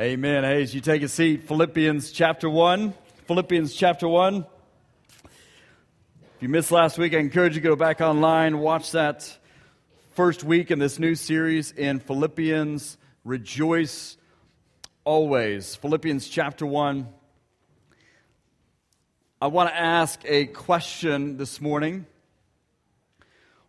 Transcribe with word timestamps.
Amen. 0.00 0.44
Hey, 0.44 0.62
as 0.62 0.72
you 0.72 0.80
take 0.80 1.02
a 1.02 1.08
seat, 1.08 1.48
Philippians 1.48 2.12
chapter 2.12 2.48
1. 2.48 2.94
Philippians 3.26 3.74
chapter 3.74 4.06
1. 4.06 4.46
If 5.24 5.32
you 6.38 6.48
missed 6.48 6.70
last 6.70 6.98
week, 6.98 7.14
I 7.14 7.18
encourage 7.18 7.56
you 7.56 7.60
to 7.60 7.68
go 7.68 7.74
back 7.74 8.00
online, 8.00 8.60
watch 8.60 8.92
that 8.92 9.36
first 10.14 10.44
week 10.44 10.70
in 10.70 10.78
this 10.78 11.00
new 11.00 11.16
series 11.16 11.72
in 11.72 11.98
Philippians. 11.98 12.96
Rejoice 13.24 14.16
always. 15.02 15.74
Philippians 15.74 16.28
chapter 16.28 16.64
1. 16.64 17.08
I 19.42 19.48
want 19.48 19.68
to 19.70 19.76
ask 19.76 20.20
a 20.26 20.46
question 20.46 21.38
this 21.38 21.60
morning. 21.60 22.06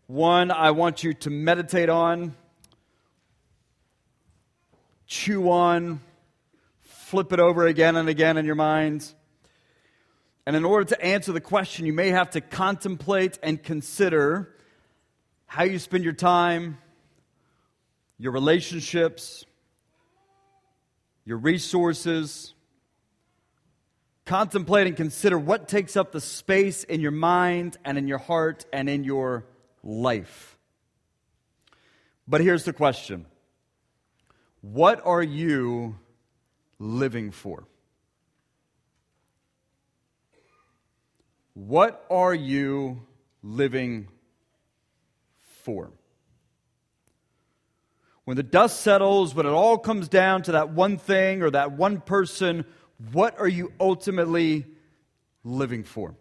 One 0.05 0.51
I 0.51 0.69
want 0.69 1.03
you 1.03 1.15
to 1.15 1.31
meditate 1.31 1.89
on, 1.89 2.35
chew 5.07 5.49
on, 5.49 6.01
flip 7.09 7.33
it 7.33 7.39
over 7.39 7.65
again 7.65 7.95
and 7.95 8.07
again 8.07 8.37
in 8.37 8.45
your 8.45 8.53
mind. 8.53 9.11
And 10.45 10.55
in 10.55 10.63
order 10.63 10.85
to 10.85 11.03
answer 11.03 11.31
the 11.31 11.41
question, 11.41 11.87
you 11.87 11.93
may 11.93 12.09
have 12.09 12.29
to 12.31 12.41
contemplate 12.41 13.39
and 13.41 13.61
consider 13.61 14.53
how 15.47 15.63
you 15.63 15.79
spend 15.79 16.03
your 16.03 16.13
time, 16.13 16.77
your 18.19 18.31
relationships, 18.31 19.43
your 21.25 21.37
resources. 21.37 22.53
Contemplate 24.25 24.85
and 24.85 24.95
consider 24.95 25.39
what 25.39 25.67
takes 25.67 25.97
up 25.97 26.11
the 26.11 26.21
space 26.21 26.83
in 26.83 27.01
your 27.01 27.09
mind 27.09 27.75
and 27.83 27.97
in 27.97 28.07
your 28.07 28.19
heart 28.19 28.67
and 28.71 28.87
in 28.87 29.03
your 29.03 29.47
life. 29.83 30.59
But 32.27 32.41
here's 32.41 32.65
the 32.65 32.73
question 32.73 33.25
What 34.61 35.03
are 35.03 35.23
you 35.23 35.95
living 36.79 37.31
for? 37.31 37.65
What 41.53 42.05
are 42.09 42.33
you 42.33 43.01
living 43.43 44.07
for? 45.63 45.91
When 48.23 48.37
the 48.37 48.43
dust 48.43 48.81
settles, 48.81 49.35
when 49.35 49.45
it 49.45 49.49
all 49.49 49.77
comes 49.77 50.07
down 50.07 50.43
to 50.43 50.53
that 50.53 50.69
one 50.69 50.97
thing 50.97 51.41
or 51.41 51.49
that 51.49 51.71
one 51.71 51.99
person, 51.99 52.63
what 53.11 53.39
are 53.39 53.47
you 53.47 53.73
ultimately 53.79 54.65
living 55.43 55.83
for? 55.83 56.15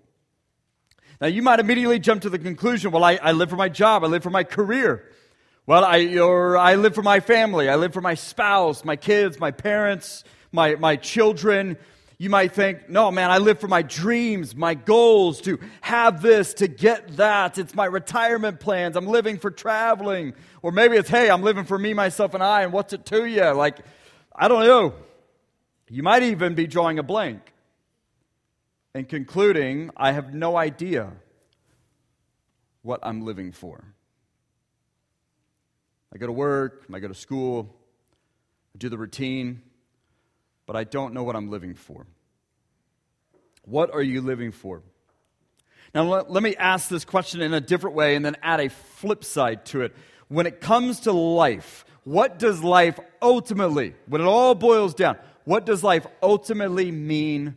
Now, 1.20 1.26
you 1.26 1.42
might 1.42 1.60
immediately 1.60 1.98
jump 1.98 2.22
to 2.22 2.30
the 2.30 2.38
conclusion 2.38 2.92
well, 2.92 3.04
I, 3.04 3.18
I 3.20 3.32
live 3.32 3.50
for 3.50 3.56
my 3.56 3.68
job, 3.68 4.04
I 4.04 4.06
live 4.06 4.22
for 4.22 4.30
my 4.30 4.44
career. 4.44 5.04
Well, 5.66 5.84
I, 5.84 6.16
or 6.16 6.56
I 6.56 6.76
live 6.76 6.94
for 6.94 7.02
my 7.02 7.20
family, 7.20 7.68
I 7.68 7.76
live 7.76 7.92
for 7.92 8.00
my 8.00 8.14
spouse, 8.14 8.84
my 8.84 8.96
kids, 8.96 9.38
my 9.38 9.50
parents, 9.50 10.24
my, 10.52 10.74
my 10.76 10.96
children. 10.96 11.76
You 12.20 12.30
might 12.30 12.52
think, 12.52 12.88
no, 12.88 13.12
man, 13.12 13.30
I 13.30 13.38
live 13.38 13.60
for 13.60 13.68
my 13.68 13.82
dreams, 13.82 14.56
my 14.56 14.74
goals, 14.74 15.40
to 15.42 15.60
have 15.80 16.20
this, 16.20 16.54
to 16.54 16.66
get 16.66 17.16
that. 17.16 17.58
It's 17.58 17.76
my 17.76 17.84
retirement 17.84 18.58
plans. 18.58 18.96
I'm 18.96 19.06
living 19.06 19.38
for 19.38 19.52
traveling. 19.52 20.34
Or 20.60 20.72
maybe 20.72 20.96
it's, 20.96 21.08
hey, 21.08 21.30
I'm 21.30 21.42
living 21.42 21.64
for 21.64 21.78
me, 21.78 21.94
myself, 21.94 22.34
and 22.34 22.42
I, 22.42 22.62
and 22.62 22.72
what's 22.72 22.92
it 22.92 23.06
to 23.06 23.24
you? 23.24 23.44
Like, 23.52 23.78
I 24.34 24.48
don't 24.48 24.64
know. 24.64 24.94
You 25.88 26.02
might 26.02 26.24
even 26.24 26.54
be 26.54 26.66
drawing 26.66 26.98
a 26.98 27.04
blank 27.04 27.40
and 28.94 29.08
concluding, 29.08 29.90
I 29.96 30.10
have 30.10 30.34
no 30.34 30.56
idea 30.56 31.12
what 32.82 32.98
I'm 33.04 33.24
living 33.24 33.52
for. 33.52 33.94
I 36.12 36.18
go 36.18 36.26
to 36.26 36.32
work, 36.32 36.84
I 36.92 36.98
go 36.98 37.06
to 37.06 37.14
school, 37.14 37.76
I 38.74 38.78
do 38.78 38.88
the 38.88 38.98
routine 38.98 39.62
but 40.68 40.76
I 40.76 40.84
don't 40.84 41.14
know 41.14 41.22
what 41.22 41.34
I'm 41.34 41.48
living 41.48 41.74
for. 41.74 42.06
What 43.64 43.90
are 43.90 44.02
you 44.02 44.20
living 44.20 44.52
for? 44.52 44.82
Now, 45.94 46.04
let, 46.04 46.30
let, 46.30 46.42
me 46.42 46.54
ask 46.56 46.90
this 46.90 47.06
question 47.06 47.40
in 47.40 47.54
a 47.54 47.60
different 47.60 47.96
way 47.96 48.14
and 48.14 48.22
then 48.22 48.36
add 48.42 48.60
a 48.60 48.68
flip 48.68 49.24
side 49.24 49.64
to 49.66 49.80
it. 49.80 49.96
When 50.28 50.46
it 50.46 50.60
comes 50.60 51.00
to 51.00 51.12
life, 51.12 51.86
what 52.04 52.38
does 52.38 52.62
life 52.62 53.00
ultimately, 53.22 53.94
when 54.08 54.20
it 54.20 54.26
all 54.26 54.54
boils 54.54 54.92
down, 54.92 55.16
what 55.44 55.64
does 55.64 55.82
life 55.82 56.06
ultimately 56.22 56.92
mean 56.92 57.56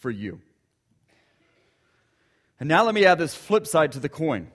for 0.00 0.10
you? 0.10 0.42
And 2.60 2.68
now 2.68 2.84
let 2.84 2.94
me 2.94 3.06
add 3.06 3.18
this 3.18 3.34
flip 3.34 3.66
side 3.66 3.92
to 3.92 3.98
the 3.98 4.10
coin. 4.10 4.48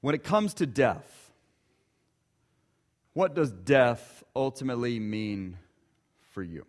When 0.00 0.14
it 0.14 0.24
comes 0.24 0.54
to 0.54 0.66
death, 0.66 1.32
what 3.12 3.34
does 3.34 3.52
death 3.52 4.23
ultimately 4.34 4.98
mean 5.00 5.58
for 6.32 6.42
you? 6.42 6.66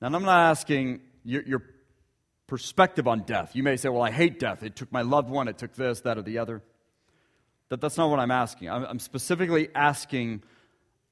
Now, 0.00 0.08
I'm 0.08 0.22
not 0.22 0.50
asking 0.50 1.00
your, 1.24 1.42
your, 1.42 1.62
perspective 2.48 3.06
on 3.06 3.20
death. 3.20 3.54
You 3.54 3.62
may 3.62 3.76
say, 3.76 3.90
well, 3.90 4.02
I 4.02 4.10
hate 4.10 4.40
death. 4.40 4.64
It 4.64 4.74
took 4.74 4.90
my 4.90 5.02
loved 5.02 5.30
one, 5.30 5.46
it 5.46 5.58
took 5.58 5.74
this, 5.74 6.00
that, 6.00 6.18
or 6.18 6.22
the 6.22 6.38
other. 6.38 6.62
That, 7.68 7.80
that's 7.80 7.96
not 7.96 8.10
what 8.10 8.18
I'm 8.18 8.32
asking. 8.32 8.70
I'm, 8.70 8.84
I'm 8.84 8.98
specifically 8.98 9.68
asking 9.74 10.42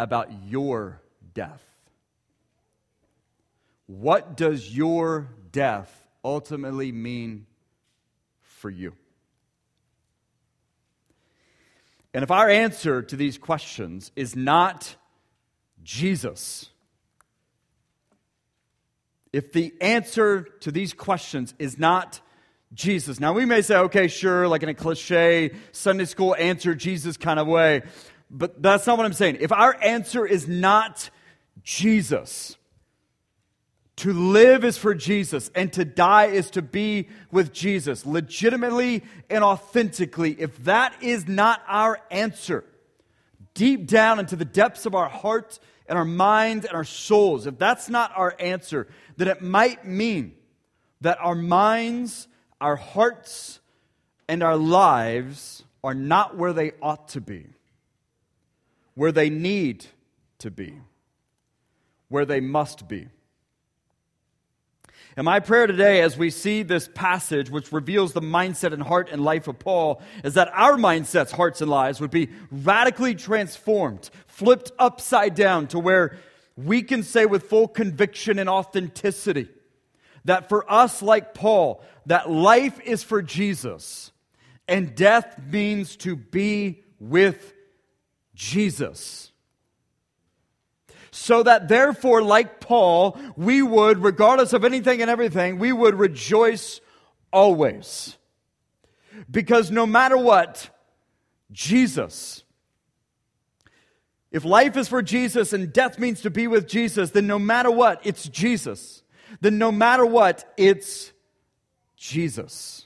about 0.01 0.31
your 0.47 1.01
death. 1.35 1.63
What 3.87 4.37
does 4.37 4.75
your 4.75 5.29
death 5.53 6.09
ultimately 6.25 6.91
mean 6.91 7.47
for 8.41 8.71
you? 8.71 8.95
And 12.17 12.23
if 12.23 12.31
our 12.31 12.49
answer 12.49 13.03
to 13.03 13.15
these 13.15 13.37
questions 13.37 14.11
is 14.17 14.35
not 14.35 14.97
Jesus, 15.85 16.71
if 19.35 19.53
the 19.53 19.75
answer 19.83 20.49
to 20.61 20.73
these 20.73 20.95
questions 20.95 21.53
is 21.59 21.79
not 21.79 22.23
Jesus, 22.73 23.21
now 23.21 23.35
we 23.35 23.45
may 23.45 23.61
say, 23.61 23.77
okay, 23.77 24.09
sure, 24.09 24.49
like 24.49 24.63
in 24.63 24.71
a 24.71 24.75
cliche 24.75 25.51
Sunday 25.73 26.07
school 26.07 26.35
answer 26.39 26.75
Jesus 26.75 27.19
kind 27.19 27.39
of 27.39 27.47
way, 27.49 27.83
but 28.31 28.63
that's 28.63 28.87
not 28.87 28.97
what 28.97 29.05
I'm 29.05 29.13
saying. 29.13 29.37
If 29.41 29.53
our 29.53 29.77
answer 29.83 30.25
is 30.25 30.49
not 30.49 31.11
Jesus, 31.65 32.57
to 33.97 34.13
live 34.13 34.63
is 34.65 34.77
for 34.77 34.95
Jesus, 34.95 35.51
and 35.55 35.73
to 35.73 35.85
die 35.85 36.27
is 36.27 36.51
to 36.51 36.63
be 36.63 37.09
with 37.31 37.53
Jesus, 37.53 38.05
legitimately 38.05 39.03
and 39.31 39.43
authentically. 39.43 40.37
If 40.39 40.65
that 40.65 40.95
is 41.03 41.27
not 41.27 41.63
our 41.67 41.99
answer, 42.11 42.65
deep 43.55 43.87
down 43.87 44.19
into 44.19 44.37
the 44.37 44.45
depths 44.45 44.85
of 44.85 44.95
our 44.95 45.09
hearts 45.09 45.61
and 45.89 45.99
our 45.99 46.05
minds 46.05 46.67
and 46.67 46.75
our 46.75 46.85
souls, 46.85 47.47
if 47.47 47.59
that's 47.59 47.89
not 47.89 48.13
our 48.15 48.37
answer, 48.39 48.87
then 49.17 49.29
it 49.29 49.41
might 49.41 49.87
mean 49.87 50.35
that 51.01 51.19
our 51.21 51.35
minds, 51.35 52.29
our 52.61 52.77
hearts, 52.77 53.61
and 54.29 54.43
our 54.43 54.57
lives 54.57 55.65
are 55.83 55.95
not 55.95 56.37
where 56.37 56.53
they 56.53 56.73
ought 56.83 57.09
to 57.09 57.21
be, 57.23 57.47
where 58.95 59.13
they 59.13 59.31
need 59.31 59.87
to 60.39 60.51
be, 60.51 60.75
where 62.09 62.27
they 62.27 62.41
must 62.41 62.89
be. 62.89 63.09
And 65.17 65.25
my 65.25 65.41
prayer 65.41 65.67
today, 65.67 66.03
as 66.03 66.19
we 66.19 66.29
see 66.29 66.63
this 66.63 66.91
passage, 66.93 67.49
which 67.49 67.73
reveals 67.73 68.13
the 68.13 68.21
mindset 68.21 68.75
and 68.75 68.83
heart 68.83 69.09
and 69.11 69.25
life 69.25 69.49
of 69.49 69.59
Paul, 69.59 70.03
is 70.23 70.35
that 70.35 70.51
our 70.53 70.75
mindsets, 70.75 71.31
hearts, 71.31 71.63
and 71.63 71.71
lives 71.71 72.01
would 72.01 72.11
be 72.11 72.29
radically 72.51 73.15
transformed, 73.15 74.11
flipped 74.27 74.73
upside 74.79 75.35
down 75.35 75.69
to 75.69 75.79
where 75.79 76.19
we 76.57 76.83
can 76.83 77.03
say 77.03 77.25
with 77.25 77.45
full 77.45 77.67
conviction 77.67 78.39
and 78.39 78.49
authenticity 78.49 79.49
that 80.27 80.51
for 80.51 80.71
us, 80.71 81.01
like 81.01 81.33
Paul, 81.33 81.83
that 82.07 82.31
life 82.31 82.79
is 82.81 83.03
for 83.03 83.23
Jesus 83.23 84.13
and 84.69 84.95
death 84.95 85.39
means 85.51 85.97
to 85.97 86.17
be 86.17 86.83
with 86.99 87.55
Jesus 88.35 89.33
so 91.17 91.43
that 91.43 91.69
therefore, 91.69 92.23
like 92.23 92.61
Paul, 92.61 93.19
we 93.37 93.63
would, 93.63 94.03
regardless 94.03 94.53
of 94.53 94.65
anything 94.65 95.01
and 95.01 95.11
everything, 95.11 95.59
we 95.59 95.73
would 95.73 95.95
rejoice 95.95 96.81
always. 97.33 98.17
Because 99.31 99.71
no 99.71 99.87
matter 99.87 100.19
what, 100.19 100.69
Jesus, 101.51 102.45
if 104.31 104.45
life 104.45 104.77
is 104.77 104.89
for 104.89 105.01
Jesus 105.01 105.53
and 105.55 105.73
death 105.73 105.99
means 105.99 106.21
to 106.21 106.31
be 106.31 106.47
with 106.47 106.69
Jesus, 106.69 107.13
then 107.13 107.27
no 107.27 107.39
matter 107.39 107.71
what, 107.71 108.01
it's 108.05 108.29
Jesus. 108.29 109.03
Then 109.41 109.57
no 109.57 109.73
matter 109.73 110.05
what, 110.05 110.53
it's 110.57 111.13
Jesus. 111.97 112.86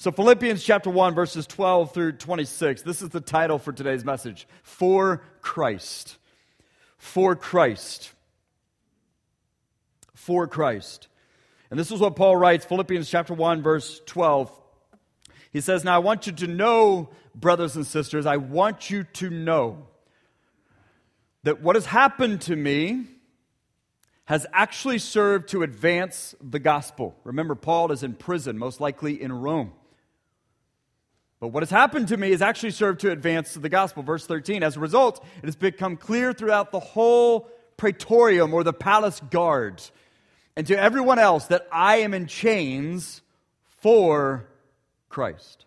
So, 0.00 0.10
Philippians 0.10 0.64
chapter 0.64 0.88
1, 0.88 1.14
verses 1.14 1.46
12 1.46 1.92
through 1.92 2.12
26, 2.12 2.80
this 2.80 3.02
is 3.02 3.10
the 3.10 3.20
title 3.20 3.58
for 3.58 3.70
today's 3.70 4.02
message 4.02 4.48
For 4.62 5.22
Christ. 5.42 6.16
For 6.96 7.36
Christ. 7.36 8.10
For 10.14 10.46
Christ. 10.46 11.08
And 11.70 11.78
this 11.78 11.92
is 11.92 12.00
what 12.00 12.16
Paul 12.16 12.34
writes 12.36 12.64
Philippians 12.64 13.10
chapter 13.10 13.34
1, 13.34 13.60
verse 13.60 14.00
12. 14.06 14.50
He 15.52 15.60
says, 15.60 15.84
Now 15.84 15.96
I 15.96 15.98
want 15.98 16.26
you 16.26 16.32
to 16.32 16.46
know, 16.46 17.10
brothers 17.34 17.76
and 17.76 17.86
sisters, 17.86 18.24
I 18.24 18.38
want 18.38 18.88
you 18.88 19.04
to 19.04 19.28
know 19.28 19.86
that 21.42 21.60
what 21.60 21.76
has 21.76 21.84
happened 21.84 22.40
to 22.40 22.56
me 22.56 23.04
has 24.24 24.46
actually 24.54 24.96
served 24.96 25.50
to 25.50 25.62
advance 25.62 26.34
the 26.40 26.58
gospel. 26.58 27.16
Remember, 27.22 27.54
Paul 27.54 27.92
is 27.92 28.02
in 28.02 28.14
prison, 28.14 28.56
most 28.56 28.80
likely 28.80 29.20
in 29.20 29.30
Rome. 29.30 29.74
But 31.40 31.48
what 31.48 31.62
has 31.62 31.70
happened 31.70 32.08
to 32.08 32.18
me 32.18 32.30
has 32.30 32.42
actually 32.42 32.72
served 32.72 33.00
to 33.00 33.10
advance 33.10 33.54
the 33.54 33.70
gospel. 33.70 34.02
Verse 34.02 34.26
13, 34.26 34.62
as 34.62 34.76
a 34.76 34.80
result, 34.80 35.24
it 35.42 35.46
has 35.46 35.56
become 35.56 35.96
clear 35.96 36.34
throughout 36.34 36.70
the 36.70 36.80
whole 36.80 37.48
praetorium 37.78 38.52
or 38.52 38.62
the 38.62 38.74
palace 38.74 39.20
guard 39.30 39.82
and 40.54 40.66
to 40.66 40.78
everyone 40.78 41.18
else 41.18 41.46
that 41.46 41.66
I 41.72 41.96
am 41.98 42.12
in 42.12 42.26
chains 42.26 43.22
for 43.78 44.46
Christ. 45.08 45.64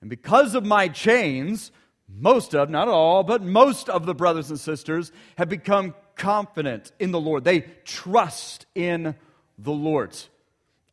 And 0.00 0.10
because 0.10 0.56
of 0.56 0.64
my 0.64 0.88
chains, 0.88 1.70
most 2.08 2.54
of, 2.54 2.70
not 2.70 2.88
all, 2.88 3.22
but 3.22 3.42
most 3.42 3.88
of 3.88 4.06
the 4.06 4.14
brothers 4.14 4.50
and 4.50 4.58
sisters 4.58 5.12
have 5.36 5.48
become 5.48 5.94
confident 6.16 6.90
in 6.98 7.12
the 7.12 7.20
Lord. 7.20 7.44
They 7.44 7.60
trust 7.84 8.66
in 8.74 9.14
the 9.58 9.72
Lord. 9.72 10.16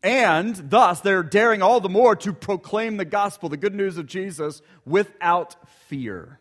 And 0.04 0.70
thus, 0.70 1.00
they're 1.00 1.24
daring 1.24 1.62
all 1.62 1.80
the 1.80 1.88
more 1.88 2.16
to 2.18 2.34
proclaim 2.34 2.98
the 2.98 3.06
gospel, 3.06 3.48
the 3.48 3.56
good 3.56 3.74
news 3.74 3.98
of 3.98 4.06
Jesus, 4.06 4.62
without 4.86 5.56
fear. 5.88 6.40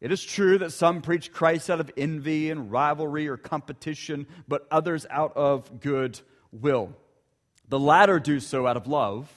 It 0.00 0.12
is 0.12 0.22
true 0.22 0.58
that 0.58 0.72
some 0.72 1.00
preach 1.00 1.32
Christ 1.32 1.70
out 1.70 1.80
of 1.80 1.90
envy 1.96 2.50
and 2.50 2.70
rivalry 2.70 3.26
or 3.28 3.38
competition, 3.38 4.26
but 4.46 4.66
others 4.70 5.06
out 5.10 5.36
of 5.36 5.80
good 5.80 6.20
will. 6.52 6.94
The 7.68 7.80
latter 7.80 8.20
do 8.20 8.40
so 8.40 8.66
out 8.66 8.76
of 8.76 8.86
love, 8.86 9.32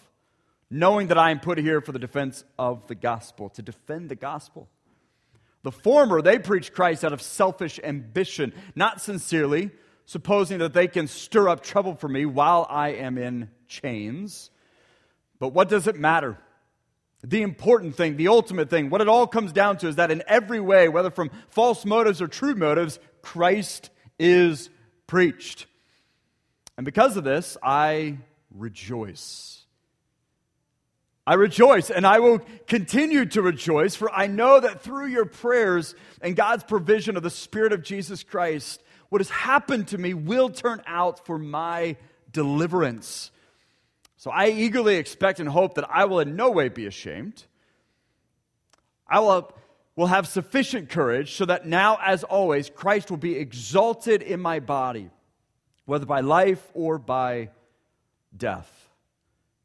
knowing 0.70 1.08
that 1.08 1.18
I 1.18 1.32
am 1.32 1.40
put 1.40 1.58
here 1.58 1.82
for 1.82 1.94
the 1.94 2.00
defense 2.00 2.44
of 2.60 2.88
the 2.88 2.96
gospel, 2.96 3.50
to 3.52 3.62
defend 3.62 4.10
the 4.10 4.16
gospel. 4.16 4.68
The 5.64 5.72
former, 5.72 6.22
they 6.22 6.40
preach 6.40 6.74
Christ 6.74 7.06
out 7.06 7.14
of 7.14 7.22
selfish 7.22 7.80
ambition, 7.84 8.54
not 8.76 9.02
sincerely 9.02 9.72
supposing 10.12 10.60
that 10.60 10.74
they 10.74 10.90
can 10.90 11.08
stir 11.08 11.48
up 11.48 11.64
trouble 11.64 11.96
for 11.96 12.10
me 12.10 12.26
while 12.26 12.68
I 12.70 12.90
am 12.90 13.18
in 13.18 13.50
chains. 13.70 14.52
But 15.40 15.54
what 15.54 15.70
does 15.70 15.88
it 15.88 15.96
matter? 15.96 16.38
The 17.24 17.42
important 17.42 17.96
thing, 17.96 18.18
the 18.18 18.28
ultimate 18.28 18.70
thing, 18.70 18.90
what 18.90 19.00
it 19.00 19.08
all 19.08 19.26
comes 19.26 19.54
down 19.54 19.78
to 19.78 19.88
is 19.88 19.96
that 19.96 20.12
in 20.12 20.22
every 20.28 20.60
way, 20.60 20.90
whether 20.90 21.12
from 21.12 21.32
false 21.48 21.86
motives 21.86 22.22
or 22.22 22.28
true 22.28 22.56
motives, 22.56 23.00
Christ 23.22 23.90
is 24.20 24.70
preached. 25.08 25.66
And 26.76 26.84
because 26.84 27.16
of 27.16 27.24
this, 27.24 27.56
I 27.64 28.18
rejoice. 28.54 29.64
I 31.26 31.36
rejoice 31.36 31.90
and 31.90 32.06
I 32.06 32.20
will 32.20 32.40
continue 32.68 33.26
to 33.28 33.42
rejoice, 33.42 33.96
for 33.96 34.12
I 34.12 34.28
know 34.28 34.60
that 34.60 34.82
through 34.82 35.08
your 35.08 35.26
prayers 35.26 35.96
and 36.22 36.36
God's 36.36 36.66
provision 36.66 37.16
of 37.16 37.24
the 37.24 37.30
Spirit 37.30 37.72
of 37.72 37.82
Jesus 37.82 38.24
Christ, 38.24 38.84
what 39.12 39.20
has 39.20 39.30
happened 39.30 39.90
to 39.90 39.98
me 39.98 40.14
will 40.14 40.48
turn 40.48 40.82
out 40.88 41.26
for 41.26 41.38
my 41.38 41.98
deliverance. 42.32 43.30
So 44.16 44.32
I 44.32 44.48
eagerly 44.48 44.96
expect 44.96 45.42
and 45.42 45.50
hope 45.50 45.74
that 45.74 45.90
I 45.92 46.06
will 46.06 46.22
in 46.22 46.38
no 46.38 46.50
way 46.50 46.70
be 46.70 46.86
ashamed. 46.86 47.44
I 49.06 49.20
will, 49.20 49.54
will 49.98 50.08
have 50.08 50.30
sufficient 50.30 50.88
courage 50.88 51.34
so 51.34 51.44
that 51.44 51.68
now, 51.68 52.00
as 52.02 52.24
always, 52.24 52.70
Christ 52.70 53.10
will 53.10 53.18
be 53.18 53.36
exalted 53.36 54.22
in 54.22 54.40
my 54.40 54.62
body, 54.62 55.10
whether 55.84 56.06
by 56.06 56.22
life 56.22 56.66
or 56.74 56.98
by 56.98 57.50
death. 58.36 58.72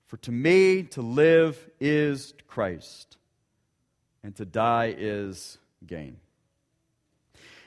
For 0.06 0.16
to 0.16 0.32
me, 0.32 0.82
to 0.82 1.02
live 1.02 1.70
is 1.78 2.34
Christ, 2.48 3.16
and 4.24 4.34
to 4.34 4.44
die 4.44 4.92
is 4.98 5.58
gain. 5.86 6.16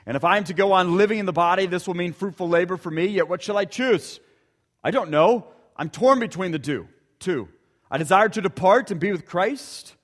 And 0.06 0.16
if 0.16 0.24
I 0.24 0.36
am 0.36 0.44
to 0.44 0.54
go 0.54 0.72
on 0.72 0.96
living 0.96 1.18
in 1.18 1.26
the 1.26 1.32
body, 1.32 1.66
this 1.66 1.86
will 1.86 1.94
mean 1.94 2.12
fruitful 2.12 2.48
labor 2.48 2.76
for 2.76 2.90
me. 2.90 3.06
Yet 3.06 3.28
what 3.28 3.42
shall 3.42 3.56
I 3.56 3.64
choose? 3.64 4.20
I 4.82 4.90
don't 4.90 5.10
know. 5.10 5.46
I'm 5.76 5.90
torn 5.90 6.18
between 6.20 6.52
the 6.52 6.58
two. 6.58 6.88
Two. 7.18 7.48
I 7.90 7.98
desire 7.98 8.28
to 8.28 8.40
depart 8.40 8.90
and 8.90 9.00
be 9.00 9.12
with 9.12 9.26
Christ, 9.26 9.94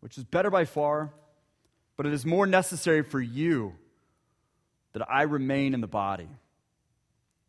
which 0.00 0.18
is 0.18 0.24
better 0.24 0.50
by 0.50 0.64
far, 0.64 1.12
but 1.96 2.06
it 2.06 2.12
is 2.12 2.26
more 2.26 2.46
necessary 2.46 3.02
for 3.02 3.20
you 3.20 3.74
that 4.92 5.08
I 5.10 5.22
remain 5.22 5.74
in 5.74 5.80
the 5.80 5.86
body. 5.86 6.28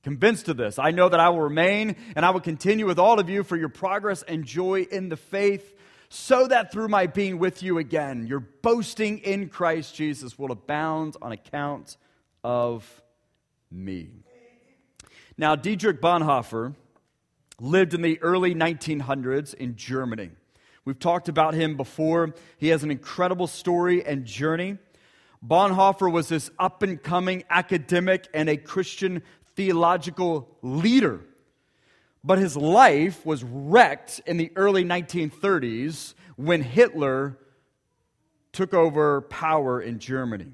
Convinced 0.04 0.50
of 0.50 0.58
this, 0.58 0.78
I 0.78 0.92
know 0.92 1.10
that 1.10 1.20
I 1.20 1.30
will 1.30 1.42
remain 1.42 1.96
and 2.16 2.26
I 2.26 2.30
will 2.30 2.40
continue 2.40 2.86
with 2.86 3.00
all 3.00 3.20
of 3.20 3.30
you 3.30 3.44
for 3.44 3.58
your 3.58 3.70
progress 3.70 4.22
and 4.24 4.46
joy 4.46 4.82
in 4.84 5.10
the 5.10 5.18
faith 5.18 5.74
so 6.16 6.48
that 6.48 6.72
through 6.72 6.88
my 6.88 7.08
being 7.08 7.40
with 7.40 7.62
you 7.62 7.78
again, 7.78 8.26
your 8.26 8.40
boasting 8.40 9.20
in 9.20 9.50
Christ 9.50 9.94
Jesus 9.96 10.40
will 10.40 10.52
abound 10.52 11.18
on 11.22 11.34
account 11.34 11.98
of 12.42 13.04
me. 13.70 14.10
Now, 15.38 15.58
Dietrich 15.58 16.02
Bonhoeffer 16.02 16.74
lived 17.60 17.94
in 17.94 18.02
the 18.02 18.22
early 18.22 18.56
1900s 18.56 19.54
in 19.56 19.76
Germany. 19.76 20.32
We've 20.86 20.98
talked 20.98 21.28
about 21.28 21.54
him 21.54 21.76
before. 21.76 22.34
He 22.58 22.70
has 22.70 22.84
an 22.84 22.92
incredible 22.92 23.48
story 23.48 24.06
and 24.06 24.24
journey. 24.24 24.78
Bonhoeffer 25.46 26.10
was 26.10 26.30
this 26.30 26.50
up 26.58 26.82
and 26.82 27.04
coming 27.04 27.44
academic 27.50 28.30
and 28.34 28.48
a 28.48 28.56
Christian 28.56 29.22
theological 29.56 30.48
leader 30.62 31.26
but 32.25 32.39
his 32.39 32.57
life 32.57 33.24
was 33.24 33.44
wrecked 33.44 34.19
in 34.25 34.38
the 34.38 34.51
early 34.56 34.83
1930s 34.83 36.16
when 36.38 36.63
Hitler 36.63 37.38
took 38.51 38.74
over 38.74 39.22
power 39.22 39.80
in 39.80 40.00
Germany. 40.00 40.51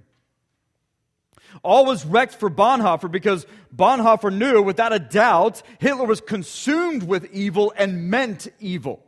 All 1.64 1.86
was 1.86 2.06
wrecked 2.06 2.36
for 2.36 2.50
Bonhoeffer 2.50 3.10
because 3.10 3.46
Bonhoeffer 3.74 4.36
knew 4.36 4.62
without 4.62 4.92
a 4.92 5.00
doubt 5.00 5.64
Hitler 5.80 6.06
was 6.06 6.20
consumed 6.20 7.04
with 7.04 7.32
evil 7.32 7.74
and 7.78 8.10
meant 8.10 8.48
evil. 8.60 9.04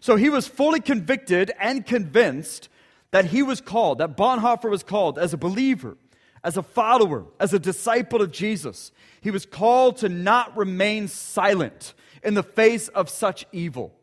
So 0.00 0.16
he 0.16 0.30
was 0.30 0.46
fully 0.46 0.80
convicted 0.80 1.52
and 1.58 1.84
convinced 1.84 2.68
that 3.10 3.26
he 3.26 3.42
was 3.42 3.60
called, 3.60 3.98
that 3.98 4.16
Bonhoeffer 4.16 4.70
was 4.70 4.82
called 4.82 5.18
as 5.18 5.32
a 5.32 5.38
believer, 5.38 5.96
as 6.44 6.58
a 6.58 6.62
follower, 6.62 7.24
as 7.40 7.54
a 7.54 7.58
disciple 7.58 8.20
of 8.22 8.30
Jesus. 8.30 8.92
He 9.22 9.30
was 9.30 9.46
called 9.46 9.96
to 9.98 10.08
not 10.10 10.56
remain 10.56 11.08
silent 11.08 11.94
in 12.22 12.34
the 12.34 12.42
face 12.42 12.88
of 12.88 13.08
such 13.08 13.46
evil. 13.50 13.94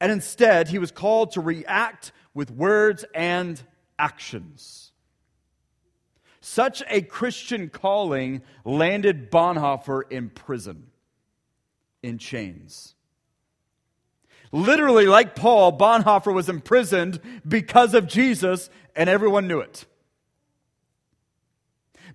And 0.00 0.10
instead, 0.10 0.68
he 0.68 0.78
was 0.78 0.90
called 0.90 1.32
to 1.32 1.40
react 1.40 2.12
with 2.32 2.50
words 2.50 3.04
and 3.14 3.62
actions. 3.98 4.92
Such 6.40 6.82
a 6.88 7.02
Christian 7.02 7.68
calling 7.68 8.42
landed 8.64 9.30
Bonhoeffer 9.30 10.02
in 10.10 10.30
prison, 10.30 10.88
in 12.02 12.18
chains. 12.18 12.94
Literally, 14.52 15.06
like 15.06 15.34
Paul, 15.34 15.76
Bonhoeffer 15.76 16.32
was 16.32 16.48
imprisoned 16.48 17.20
because 17.46 17.94
of 17.94 18.06
Jesus, 18.06 18.70
and 18.94 19.10
everyone 19.10 19.48
knew 19.48 19.60
it. 19.60 19.86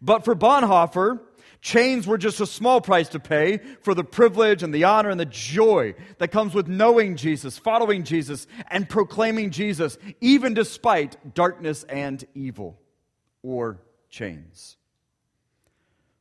But 0.02 0.24
for 0.24 0.36
Bonhoeffer, 0.36 1.20
Chains 1.62 2.08
were 2.08 2.18
just 2.18 2.40
a 2.40 2.46
small 2.46 2.80
price 2.80 3.10
to 3.10 3.20
pay 3.20 3.58
for 3.82 3.94
the 3.94 4.04
privilege 4.04 4.64
and 4.64 4.74
the 4.74 4.86
honor 4.86 5.10
and 5.10 5.20
the 5.20 5.26
joy 5.26 5.94
that 6.18 6.30
comes 6.30 6.54
with 6.54 6.70
knowing 6.70 7.18
Jesus, 7.18 7.58
following 7.58 8.04
Jesus, 8.04 8.48
and 8.70 8.88
proclaiming 8.88 9.52
Jesus, 9.52 9.98
even 10.22 10.54
despite 10.54 11.34
darkness 11.36 11.84
and 11.84 12.24
evil 12.34 12.80
or 13.44 13.82
chains. 14.10 14.78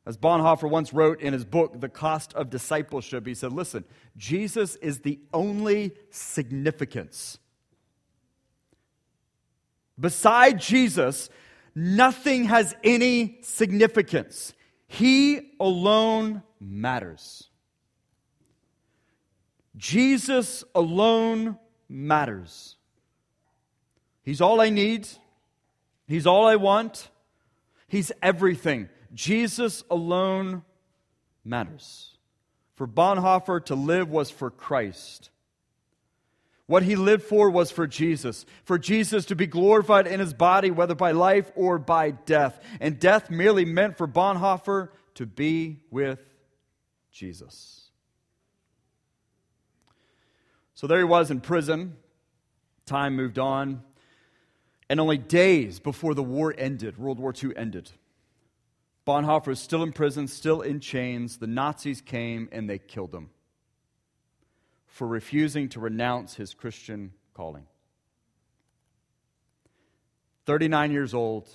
As 0.05 0.17
Bonhoeffer 0.17 0.69
once 0.69 0.91
wrote 0.91 1.21
in 1.21 1.31
his 1.31 1.45
book, 1.45 1.79
The 1.79 1.87
Cost 1.87 2.33
of 2.33 2.49
Discipleship, 2.49 3.25
he 3.25 3.33
said, 3.33 3.53
Listen, 3.53 3.85
Jesus 4.17 4.75
is 4.77 4.99
the 4.99 5.19
only 5.33 5.93
significance. 6.09 7.37
Beside 9.97 10.59
Jesus, 10.59 11.29
nothing 11.75 12.45
has 12.45 12.75
any 12.83 13.39
significance. 13.41 14.53
He 14.87 15.51
alone 15.59 16.43
matters. 16.59 17.49
Jesus 19.77 20.63
alone 20.75 21.57
matters. 21.87 22.75
He's 24.23 24.41
all 24.41 24.59
I 24.61 24.69
need. 24.69 25.07
He's 26.07 26.27
all 26.27 26.47
I 26.47 26.55
want. 26.55 27.09
He's 27.87 28.11
everything. 28.21 28.89
Jesus 29.13 29.83
alone 29.89 30.63
matters. 31.43 32.17
For 32.75 32.87
Bonhoeffer, 32.87 33.65
to 33.65 33.75
live 33.75 34.09
was 34.09 34.29
for 34.29 34.49
Christ. 34.49 35.29
What 36.69 36.83
he 36.83 36.95
lived 36.95 37.23
for 37.23 37.49
was 37.49 37.71
for 37.71 37.87
Jesus, 37.87 38.45
for 38.63 38.77
Jesus 38.77 39.25
to 39.25 39.35
be 39.35 39.47
glorified 39.47 40.05
in 40.05 40.19
his 40.19 40.35
body, 40.35 40.69
whether 40.69 40.93
by 40.93 41.13
life 41.13 41.51
or 41.55 41.79
by 41.79 42.11
death. 42.11 42.63
And 42.79 42.99
death 42.99 43.31
merely 43.31 43.65
meant 43.65 43.97
for 43.97 44.07
Bonhoeffer 44.07 44.89
to 45.15 45.25
be 45.25 45.79
with 45.89 46.19
Jesus. 47.11 47.89
So 50.75 50.85
there 50.85 50.99
he 50.99 51.05
was 51.05 51.31
in 51.31 51.41
prison. 51.41 51.97
Time 52.85 53.15
moved 53.15 53.39
on. 53.39 53.81
And 54.91 54.99
only 54.99 55.17
days 55.17 55.79
before 55.79 56.13
the 56.13 56.21
war 56.21 56.53
ended, 56.55 56.99
World 56.99 57.19
War 57.19 57.33
II 57.33 57.49
ended, 57.57 57.89
Bonhoeffer 59.07 59.47
was 59.47 59.59
still 59.59 59.81
in 59.81 59.91
prison, 59.91 60.27
still 60.27 60.61
in 60.61 60.81
chains. 60.81 61.39
The 61.39 61.47
Nazis 61.47 61.99
came 61.99 62.47
and 62.51 62.69
they 62.69 62.77
killed 62.77 63.15
him 63.15 63.31
for 64.89 65.07
refusing 65.07 65.69
to 65.69 65.79
renounce 65.79 66.35
his 66.35 66.53
Christian 66.53 67.13
calling. 67.33 67.65
39 70.45 70.91
years 70.91 71.13
old, 71.13 71.47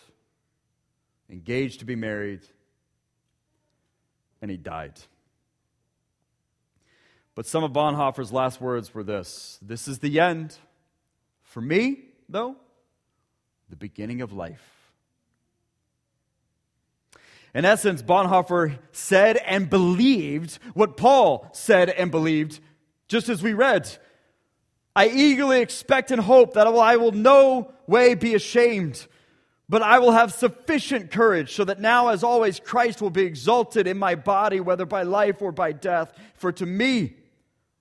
engaged 1.28 1.80
to 1.80 1.84
be 1.84 1.96
married, 1.96 2.40
and 4.40 4.50
he 4.50 4.56
died. 4.56 5.00
But 7.34 7.46
some 7.46 7.64
of 7.64 7.72
Bonhoeffer's 7.72 8.32
last 8.32 8.60
words 8.60 8.94
were 8.94 9.02
this 9.02 9.58
This 9.60 9.88
is 9.88 9.98
the 9.98 10.20
end. 10.20 10.56
For 11.42 11.60
me, 11.60 12.04
though, 12.28 12.56
the 13.68 13.76
beginning 13.76 14.20
of 14.20 14.32
life. 14.32 14.92
In 17.54 17.64
essence, 17.64 18.02
Bonhoeffer 18.02 18.78
said 18.90 19.36
and 19.36 19.70
believed 19.70 20.58
what 20.74 20.96
Paul 20.96 21.48
said 21.52 21.88
and 21.90 22.10
believed, 22.10 22.60
just 23.08 23.28
as 23.28 23.42
we 23.42 23.52
read. 23.52 23.90
I 24.96 25.08
eagerly 25.08 25.60
expect 25.60 26.10
and 26.10 26.20
hope 26.20 26.54
that 26.54 26.66
I 26.66 26.96
will 26.96 27.12
no 27.12 27.72
way 27.86 28.14
be 28.14 28.34
ashamed, 28.34 29.06
but 29.68 29.82
I 29.82 29.98
will 29.98 30.12
have 30.12 30.32
sufficient 30.32 31.10
courage 31.10 31.54
so 31.54 31.64
that 31.64 31.80
now, 31.80 32.08
as 32.08 32.22
always, 32.22 32.60
Christ 32.60 33.02
will 33.02 33.10
be 33.10 33.24
exalted 33.24 33.86
in 33.86 33.98
my 33.98 34.14
body, 34.14 34.60
whether 34.60 34.86
by 34.86 35.02
life 35.02 35.42
or 35.42 35.52
by 35.52 35.72
death. 35.72 36.12
For 36.34 36.52
to 36.52 36.66
me, 36.66 37.14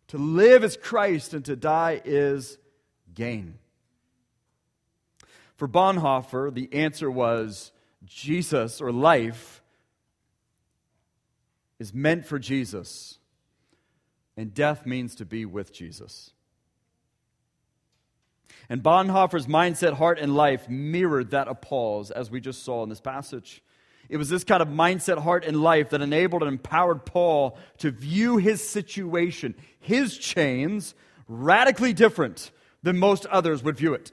to 0.08 0.18
live 0.18 0.64
is 0.64 0.78
Christ, 0.78 1.34
and 1.34 1.46
to 1.46 1.56
die 1.56 2.02
is 2.04 2.58
gain. 3.14 3.60
For 5.56 5.68
Bonhoeffer, 5.68 6.54
the 6.54 6.74
answer 6.74 7.10
was 7.10 7.72
Jesus 8.06 8.82
or 8.82 8.92
life 8.92 9.62
is 11.80 11.94
meant 11.94 12.26
for 12.26 12.40
Jesus, 12.40 13.20
and 14.36 14.54
death 14.54 14.86
means 14.86 15.16
to 15.16 15.26
be 15.26 15.46
with 15.46 15.74
Jesus. 15.74 16.32
And 18.70 18.82
Bonhoeffer's 18.82 19.48
mindset, 19.48 19.94
heart, 19.94 20.20
and 20.20 20.36
life 20.36 20.70
mirrored 20.70 21.32
that 21.32 21.48
of 21.48 21.62
Paul's, 21.62 22.12
as 22.12 22.32
we 22.32 22.40
just 22.40 22.64
saw 22.64 22.84
in 22.84 22.90
this 22.90 23.02
passage. 23.02 23.62
It 24.10 24.18
was 24.18 24.30
this 24.30 24.44
kind 24.44 24.62
of 24.62 24.68
mindset, 24.68 25.18
heart, 25.20 25.46
and 25.46 25.62
life 25.62 25.90
that 25.90 26.02
enabled 26.02 26.44
and 26.44 26.52
empowered 26.52 27.06
Paul 27.06 27.58
to 27.80 27.92
view 27.92 28.38
his 28.38 28.68
situation, 28.68 29.56
his 29.80 30.18
chains, 30.18 30.94
radically 31.28 31.94
different 31.94 32.52
than 32.84 33.00
most 33.00 33.26
others 33.28 33.64
would 33.64 33.78
view 33.78 33.94
it. 33.94 34.12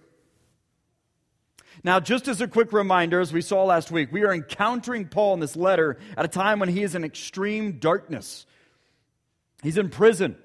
Now, 1.83 1.99
just 1.99 2.29
as 2.29 2.41
a 2.41 2.49
quick 2.49 2.73
reminder, 2.73 3.21
as 3.21 3.33
we 3.33 3.41
saw 3.41 3.65
last 3.65 3.91
week, 3.91 4.13
we 4.13 4.25
are 4.25 4.35
encountering 4.35 5.09
Paul 5.09 5.35
in 5.35 5.41
this 5.41 5.57
letter 5.57 5.99
at 6.17 6.25
a 6.25 6.29
time 6.29 6.59
when 6.59 6.69
he 6.69 6.83
is 6.83 6.95
in 6.95 7.05
extreme 7.05 7.79
darkness. 7.79 8.47
He's 9.63 9.79
in 9.79 9.91
prison, 9.91 10.37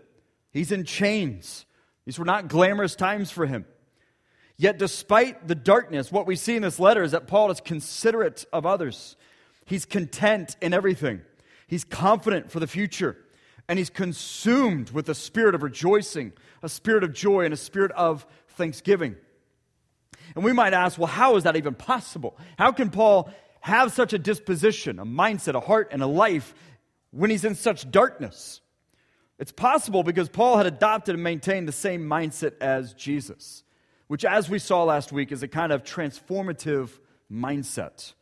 he's 0.52 0.72
in 0.72 0.84
chains. 0.84 1.66
These 2.06 2.20
were 2.20 2.26
not 2.26 2.48
glamorous 2.48 2.96
times 2.96 3.32
for 3.32 3.48
him. 3.48 3.66
Yet, 4.58 4.78
despite 4.78 5.48
the 5.48 5.56
darkness, 5.56 6.12
what 6.12 6.28
we 6.28 6.36
see 6.36 6.56
in 6.56 6.62
this 6.62 6.80
letter 6.80 7.04
is 7.04 7.12
that 7.12 7.28
Paul 7.28 7.52
is 7.52 7.60
considerate 7.60 8.46
of 8.54 8.66
others. 8.66 9.18
He's 9.66 9.86
content 9.86 10.56
in 10.62 10.74
everything, 10.74 11.22
he's 11.68 11.84
confident 11.84 12.52
for 12.52 12.60
the 12.60 12.68
future, 12.68 13.18
and 13.68 13.80
he's 13.80 13.90
consumed 13.90 14.92
with 14.92 15.10
a 15.10 15.16
spirit 15.16 15.56
of 15.56 15.64
rejoicing, 15.64 16.34
a 16.62 16.70
spirit 16.70 17.04
of 17.04 17.14
joy, 17.14 17.46
and 17.46 17.54
a 17.54 17.58
spirit 17.58 17.92
of 17.94 18.26
thanksgiving. 18.50 19.16
And 20.36 20.44
we 20.44 20.54
might 20.54 20.74
ask, 20.74 20.98
well, 20.98 21.08
how 21.08 21.36
is 21.36 21.44
that 21.44 21.56
even 21.56 21.74
possible? 21.74 22.38
How 22.58 22.72
can 22.72 22.90
Paul 22.92 23.32
have 23.62 23.92
such 23.92 24.14
a 24.14 24.20
disposition, 24.20 25.00
a 25.00 25.06
mindset, 25.06 25.56
a 25.56 25.60
heart, 25.60 25.90
and 25.92 26.02
a 26.02 26.08
life 26.08 26.54
when 27.12 27.30
he's 27.30 27.44
in 27.44 27.56
such 27.56 27.90
darkness? 27.90 28.62
It's 29.38 29.52
possible 29.52 30.04
because 30.04 30.30
Paul 30.30 30.58
had 30.58 30.66
adopted 30.66 31.16
and 31.16 31.24
maintained 31.24 31.68
the 31.68 31.74
same 31.74 32.08
mindset 32.08 32.54
as 32.62 32.94
Jesus, 32.94 33.64
which, 34.08 34.24
as 34.24 34.50
we 34.50 34.60
saw 34.60 34.84
last 34.84 35.12
week, 35.12 35.32
is 35.32 35.44
a 35.44 35.48
kind 35.48 35.72
of 35.72 35.84
transformative 35.84 36.90
mindset 37.32 38.14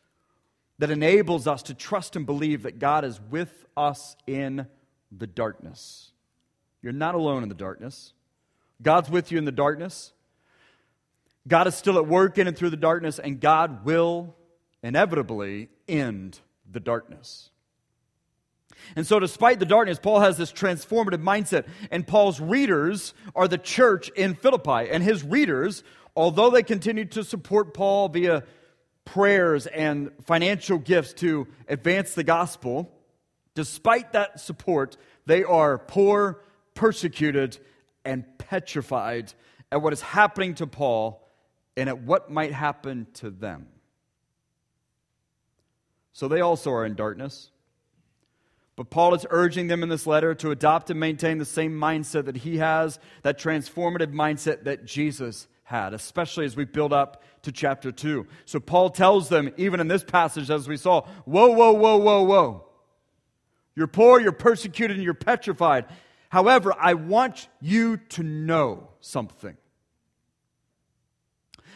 that 0.78 0.90
enables 0.90 1.46
us 1.46 1.62
to 1.64 1.74
trust 1.74 2.16
and 2.16 2.26
believe 2.26 2.64
that 2.64 2.78
God 2.78 3.04
is 3.04 3.20
with 3.30 3.64
us 3.76 4.16
in 4.26 4.66
the 5.12 5.26
darkness. 5.26 6.10
You're 6.82 6.92
not 6.92 7.14
alone 7.14 7.44
in 7.44 7.48
the 7.48 7.54
darkness. 7.54 8.12
God's 8.82 9.08
with 9.08 9.30
you 9.30 9.38
in 9.38 9.44
the 9.44 9.52
darkness. 9.52 10.12
God 11.46 11.66
is 11.66 11.74
still 11.74 11.98
at 11.98 12.06
work 12.06 12.38
in 12.38 12.48
and 12.48 12.56
through 12.56 12.70
the 12.70 12.76
darkness, 12.76 13.18
and 13.18 13.40
God 13.40 13.84
will 13.84 14.34
inevitably 14.82 15.68
end 15.86 16.40
the 16.70 16.80
darkness. 16.80 17.50
And 18.96 19.06
so, 19.06 19.18
despite 19.18 19.58
the 19.58 19.66
darkness, 19.66 19.98
Paul 19.98 20.20
has 20.20 20.36
this 20.36 20.52
transformative 20.52 21.22
mindset. 21.22 21.66
And 21.90 22.06
Paul's 22.06 22.40
readers 22.40 23.14
are 23.34 23.48
the 23.48 23.58
church 23.58 24.08
in 24.10 24.34
Philippi. 24.34 24.90
And 24.90 25.02
his 25.02 25.22
readers, 25.22 25.82
although 26.16 26.50
they 26.50 26.62
continue 26.62 27.04
to 27.06 27.24
support 27.24 27.74
Paul 27.74 28.08
via 28.08 28.44
prayers 29.04 29.66
and 29.66 30.10
financial 30.24 30.78
gifts 30.78 31.12
to 31.14 31.46
advance 31.68 32.14
the 32.14 32.24
gospel, 32.24 32.90
despite 33.54 34.12
that 34.12 34.40
support, 34.40 34.96
they 35.26 35.44
are 35.44 35.78
poor, 35.78 36.42
persecuted, 36.74 37.58
and 38.04 38.24
petrified 38.38 39.32
at 39.72 39.82
what 39.82 39.92
is 39.92 40.00
happening 40.00 40.54
to 40.54 40.66
Paul 40.66 41.26
and 41.76 41.88
at 41.88 42.02
what 42.02 42.30
might 42.30 42.52
happen 42.52 43.06
to 43.14 43.30
them. 43.30 43.66
So 46.12 46.28
they 46.28 46.40
also 46.40 46.70
are 46.72 46.86
in 46.86 46.94
darkness. 46.94 47.50
But 48.76 48.90
Paul 48.90 49.14
is 49.14 49.24
urging 49.30 49.68
them 49.68 49.82
in 49.82 49.88
this 49.88 50.06
letter 50.06 50.34
to 50.34 50.50
adopt 50.50 50.90
and 50.90 50.98
maintain 50.98 51.38
the 51.38 51.44
same 51.44 51.72
mindset 51.72 52.24
that 52.24 52.38
he 52.38 52.58
has, 52.58 52.98
that 53.22 53.38
transformative 53.38 54.12
mindset 54.12 54.64
that 54.64 54.84
Jesus 54.84 55.46
had, 55.62 55.94
especially 55.94 56.44
as 56.44 56.56
we 56.56 56.64
build 56.64 56.92
up 56.92 57.22
to 57.42 57.52
chapter 57.52 57.92
2. 57.92 58.26
So 58.46 58.58
Paul 58.60 58.90
tells 58.90 59.28
them, 59.28 59.52
even 59.56 59.80
in 59.80 59.88
this 59.88 60.02
passage, 60.02 60.50
as 60.50 60.66
we 60.66 60.76
saw, 60.76 61.02
whoa, 61.24 61.48
whoa, 61.48 61.72
whoa, 61.72 61.96
whoa, 61.98 62.22
whoa. 62.22 62.64
You're 63.76 63.86
poor, 63.86 64.20
you're 64.20 64.32
persecuted, 64.32 64.96
and 64.96 65.04
you're 65.04 65.14
petrified. 65.14 65.86
However, 66.28 66.74
I 66.78 66.94
want 66.94 67.48
you 67.60 67.96
to 67.96 68.22
know 68.22 68.88
something. 69.00 69.56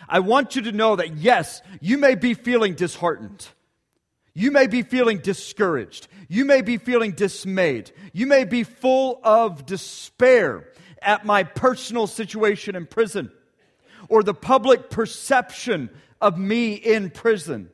I 0.08 0.20
want 0.20 0.56
you 0.56 0.62
to 0.62 0.72
know 0.72 0.96
that 0.96 1.16
yes, 1.16 1.62
you 1.80 1.98
may 1.98 2.14
be 2.14 2.34
feeling 2.34 2.74
disheartened. 2.74 3.48
You 4.38 4.52
may 4.52 4.68
be 4.68 4.82
feeling 4.82 5.18
discouraged. 5.18 6.06
You 6.28 6.44
may 6.44 6.62
be 6.62 6.76
feeling 6.76 7.10
dismayed. 7.10 7.90
You 8.12 8.28
may 8.28 8.44
be 8.44 8.62
full 8.62 9.20
of 9.24 9.66
despair 9.66 10.68
at 11.02 11.26
my 11.26 11.42
personal 11.42 12.06
situation 12.06 12.76
in 12.76 12.86
prison 12.86 13.32
or 14.08 14.22
the 14.22 14.34
public 14.34 14.90
perception 14.90 15.90
of 16.20 16.38
me 16.38 16.74
in 16.74 17.10
prison 17.10 17.70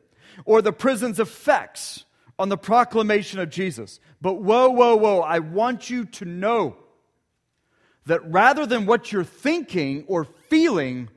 or 0.47 0.63
the 0.63 0.73
prison's 0.73 1.21
effects 1.21 2.07
on 2.39 2.49
the 2.49 2.57
proclamation 2.57 3.41
of 3.41 3.51
Jesus. 3.51 4.01
But 4.23 4.37
whoa, 4.37 4.71
whoa, 4.71 4.97
whoa, 4.97 5.21
I 5.21 5.41
want 5.41 5.91
you 5.91 6.07
to 6.07 6.25
know 6.25 6.77
that 8.07 8.25
rather 8.25 8.65
than 8.65 8.87
what 8.87 9.13
you're 9.13 9.23
thinking 9.23 10.07
or 10.09 10.25
feeling, 10.25 11.11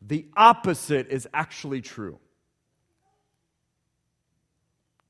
the 0.00 0.24
opposite 0.34 1.08
is 1.10 1.28
actually 1.34 1.82
true. 1.82 2.18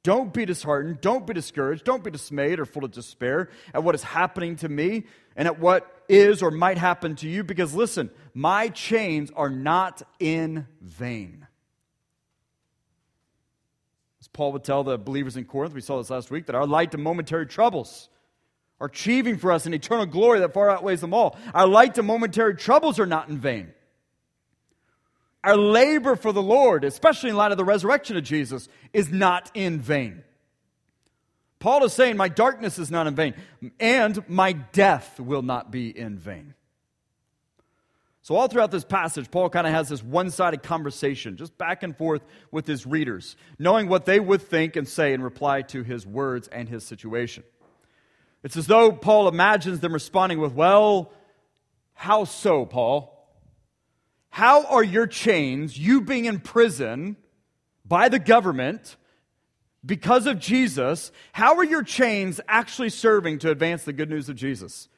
Don't 0.02 0.32
be 0.32 0.46
disheartened. 0.46 1.00
Don't 1.00 1.26
be 1.26 1.34
discouraged. 1.34 1.84
Don't 1.84 2.02
be 2.02 2.10
dismayed 2.10 2.58
or 2.58 2.64
full 2.64 2.84
of 2.84 2.90
despair 2.90 3.50
at 3.74 3.84
what 3.84 3.94
is 3.94 4.02
happening 4.02 4.56
to 4.56 4.68
me 4.68 5.04
and 5.36 5.46
at 5.46 5.58
what 5.58 6.04
is 6.08 6.42
or 6.42 6.50
might 6.50 6.78
happen 6.78 7.16
to 7.16 7.28
you, 7.28 7.44
because 7.44 7.74
listen, 7.74 8.10
my 8.34 8.68
chains 8.68 9.30
are 9.36 9.50
not 9.50 10.02
in 10.18 10.66
vain. 10.80 11.46
As 14.20 14.28
Paul 14.28 14.52
would 14.52 14.64
tell 14.64 14.84
the 14.84 14.98
believers 14.98 15.36
in 15.36 15.44
Corinth, 15.44 15.74
we 15.74 15.80
saw 15.80 15.98
this 15.98 16.10
last 16.10 16.30
week, 16.30 16.46
that 16.46 16.54
our 16.54 16.66
light 16.66 16.94
and 16.94 17.02
momentary 17.02 17.46
troubles 17.46 18.08
are 18.80 18.86
achieving 18.86 19.36
for 19.36 19.52
us 19.52 19.66
an 19.66 19.74
eternal 19.74 20.06
glory 20.06 20.40
that 20.40 20.52
far 20.52 20.70
outweighs 20.70 21.00
them 21.00 21.14
all. 21.14 21.38
Our 21.54 21.66
light 21.66 21.96
and 21.96 22.06
momentary 22.06 22.56
troubles 22.56 22.98
are 22.98 23.06
not 23.06 23.28
in 23.28 23.38
vain. 23.38 23.72
Our 25.42 25.56
labor 25.56 26.16
for 26.16 26.32
the 26.32 26.42
Lord, 26.42 26.84
especially 26.84 27.30
in 27.30 27.36
light 27.36 27.52
of 27.52 27.58
the 27.58 27.64
resurrection 27.64 28.16
of 28.16 28.24
Jesus, 28.24 28.68
is 28.92 29.10
not 29.10 29.50
in 29.54 29.80
vain. 29.80 30.22
Paul 31.58 31.84
is 31.84 31.92
saying, 31.92 32.16
My 32.16 32.28
darkness 32.28 32.78
is 32.78 32.90
not 32.90 33.06
in 33.06 33.14
vain, 33.14 33.34
and 33.78 34.26
my 34.28 34.52
death 34.52 35.18
will 35.18 35.42
not 35.42 35.70
be 35.70 35.96
in 35.96 36.18
vain. 36.18 36.54
So, 38.22 38.36
all 38.36 38.48
throughout 38.48 38.70
this 38.70 38.84
passage, 38.84 39.30
Paul 39.30 39.48
kind 39.48 39.66
of 39.66 39.72
has 39.72 39.88
this 39.88 40.02
one 40.02 40.30
sided 40.30 40.62
conversation, 40.62 41.38
just 41.38 41.56
back 41.56 41.82
and 41.82 41.96
forth 41.96 42.22
with 42.50 42.66
his 42.66 42.86
readers, 42.86 43.34
knowing 43.58 43.88
what 43.88 44.04
they 44.04 44.20
would 44.20 44.42
think 44.42 44.76
and 44.76 44.86
say 44.86 45.14
in 45.14 45.22
reply 45.22 45.62
to 45.62 45.82
his 45.82 46.06
words 46.06 46.48
and 46.48 46.68
his 46.68 46.84
situation. 46.84 47.44
It's 48.42 48.56
as 48.56 48.66
though 48.66 48.92
Paul 48.92 49.28
imagines 49.28 49.80
them 49.80 49.92
responding 49.94 50.38
with, 50.38 50.52
Well, 50.52 51.12
How 51.94 52.24
so, 52.24 52.66
Paul? 52.66 53.16
How 54.30 54.64
are 54.66 54.84
your 54.84 55.06
chains, 55.06 55.78
you 55.78 56.00
being 56.00 56.24
in 56.24 56.40
prison 56.40 57.16
by 57.84 58.08
the 58.08 58.18
government 58.18 58.96
because 59.84 60.26
of 60.26 60.38
Jesus, 60.38 61.10
how 61.32 61.56
are 61.56 61.64
your 61.64 61.82
chains 61.82 62.40
actually 62.46 62.90
serving 62.90 63.38
to 63.40 63.50
advance 63.50 63.84
the 63.84 63.92
good 63.92 64.10
news 64.10 64.28
of 64.28 64.36
Jesus? 64.36 64.88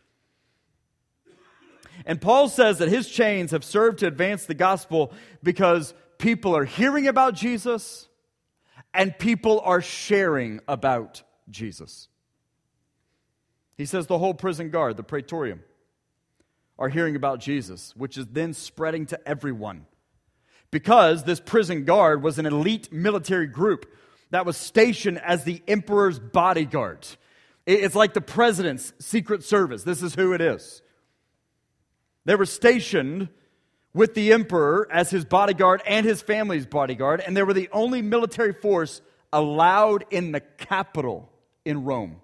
And 2.05 2.21
Paul 2.21 2.49
says 2.49 2.79
that 2.79 2.89
his 2.89 3.09
chains 3.09 3.53
have 3.53 3.65
served 3.65 4.01
to 4.01 4.07
advance 4.07 4.47
the 4.47 4.55
gospel 4.55 5.13
because 5.43 5.95
people 6.19 6.57
are 6.57 6.65
hearing 6.65 7.07
about 7.07 7.35
Jesus 7.35 8.09
and 8.93 9.17
people 9.19 9.61
are 9.61 9.81
sharing 9.81 10.61
about 10.67 11.23
Jesus. 11.49 12.09
He 13.77 13.87
says 13.87 14.07
the 14.07 14.19
whole 14.19 14.35
prison 14.35 14.71
guard, 14.71 14.97
the 14.97 15.03
praetorium, 15.03 15.63
are 16.83 16.89
hearing 16.89 17.15
about 17.15 17.39
Jesus, 17.39 17.95
which 17.95 18.19
is 18.19 18.27
then 18.27 18.53
spreading 18.53 19.07
to 19.07 19.29
everyone. 19.29 19.87
Because 20.73 21.23
this 21.23 21.39
prison 21.39 21.85
guard 21.85 22.25
was 22.25 22.41
an 22.41 22.47
elite 22.47 22.93
military 22.93 23.47
group 23.47 23.87
that 24.31 24.45
was 24.45 24.57
stationed 24.57 25.21
as 25.21 25.45
the 25.45 25.63
emperor's 25.69 26.19
bodyguard. 26.19 27.07
It's 27.67 27.95
like 27.95 28.15
the 28.15 28.21
president's 28.21 28.93
secret 28.99 29.45
service. 29.45 29.85
This 29.85 30.03
is 30.03 30.17
who 30.17 30.33
it 30.33 30.41
is. 30.41 30.83
They 32.25 32.35
were 32.35 32.47
stationed 32.47 33.29
with 33.95 34.15
the 34.15 34.33
emperor 34.33 34.89
as 34.91 35.09
his 35.09 35.25
bodyguard 35.25 35.83
and 35.87 36.05
his 36.05 36.21
family's 36.21 36.67
bodyguard, 36.67 37.21
and 37.21 37.37
they 37.37 37.45
were 37.45 37.55
the 37.55 37.69
only 37.71 38.03
military 38.03 38.55
force 38.55 39.03
allowed 39.33 40.05
in 40.11 40.33
the 40.33 40.41
capital 40.41 41.31
in 41.65 41.85
Rome. 41.85 42.17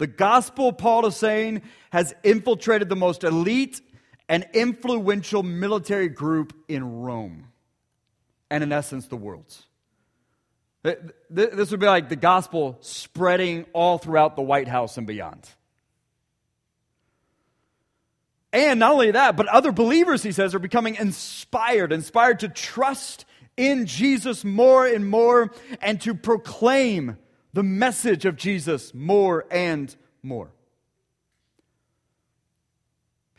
The 0.00 0.06
gospel, 0.06 0.72
Paul 0.72 1.04
is 1.04 1.16
saying, 1.16 1.60
has 1.92 2.14
infiltrated 2.22 2.88
the 2.88 2.96
most 2.96 3.22
elite 3.22 3.82
and 4.30 4.48
influential 4.54 5.42
military 5.42 6.08
group 6.08 6.54
in 6.68 7.02
Rome, 7.02 7.48
and 8.50 8.64
in 8.64 8.72
essence, 8.72 9.08
the 9.08 9.18
world's. 9.18 9.66
This 11.28 11.70
would 11.70 11.80
be 11.80 11.86
like 11.86 12.08
the 12.08 12.16
gospel 12.16 12.78
spreading 12.80 13.66
all 13.74 13.98
throughout 13.98 14.36
the 14.36 14.42
White 14.42 14.68
House 14.68 14.96
and 14.96 15.06
beyond. 15.06 15.46
And 18.54 18.80
not 18.80 18.92
only 18.92 19.10
that, 19.10 19.36
but 19.36 19.48
other 19.48 19.70
believers, 19.70 20.22
he 20.22 20.32
says, 20.32 20.54
are 20.54 20.58
becoming 20.58 20.94
inspired, 20.94 21.92
inspired 21.92 22.40
to 22.40 22.48
trust 22.48 23.26
in 23.58 23.84
Jesus 23.84 24.46
more 24.46 24.86
and 24.86 25.06
more 25.06 25.52
and 25.82 26.00
to 26.00 26.14
proclaim 26.14 27.18
the 27.52 27.62
message 27.62 28.24
of 28.24 28.36
Jesus 28.36 28.94
more 28.94 29.44
and 29.50 29.94
more. 30.22 30.50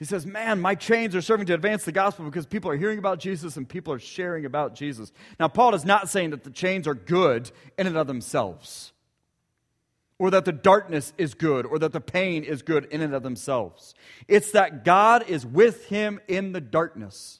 He 0.01 0.05
says, 0.05 0.25
Man, 0.25 0.59
my 0.59 0.73
chains 0.73 1.15
are 1.15 1.21
serving 1.21 1.45
to 1.45 1.53
advance 1.53 1.85
the 1.85 1.91
gospel 1.91 2.25
because 2.25 2.47
people 2.47 2.71
are 2.71 2.75
hearing 2.75 2.97
about 2.97 3.19
Jesus 3.19 3.55
and 3.55 3.69
people 3.69 3.93
are 3.93 3.99
sharing 3.99 4.45
about 4.45 4.73
Jesus. 4.73 5.11
Now, 5.39 5.47
Paul 5.47 5.75
is 5.75 5.85
not 5.85 6.09
saying 6.09 6.31
that 6.31 6.43
the 6.43 6.49
chains 6.49 6.87
are 6.87 6.95
good 6.95 7.51
in 7.77 7.85
and 7.85 7.95
of 7.95 8.07
themselves, 8.07 8.93
or 10.17 10.31
that 10.31 10.45
the 10.45 10.51
darkness 10.51 11.13
is 11.19 11.35
good, 11.35 11.67
or 11.67 11.77
that 11.77 11.91
the 11.91 12.01
pain 12.01 12.43
is 12.43 12.63
good 12.63 12.85
in 12.85 13.01
and 13.01 13.13
of 13.13 13.21
themselves. 13.21 13.93
It's 14.27 14.49
that 14.53 14.83
God 14.83 15.29
is 15.29 15.45
with 15.45 15.85
him 15.85 16.19
in 16.27 16.51
the 16.51 16.61
darkness. 16.61 17.39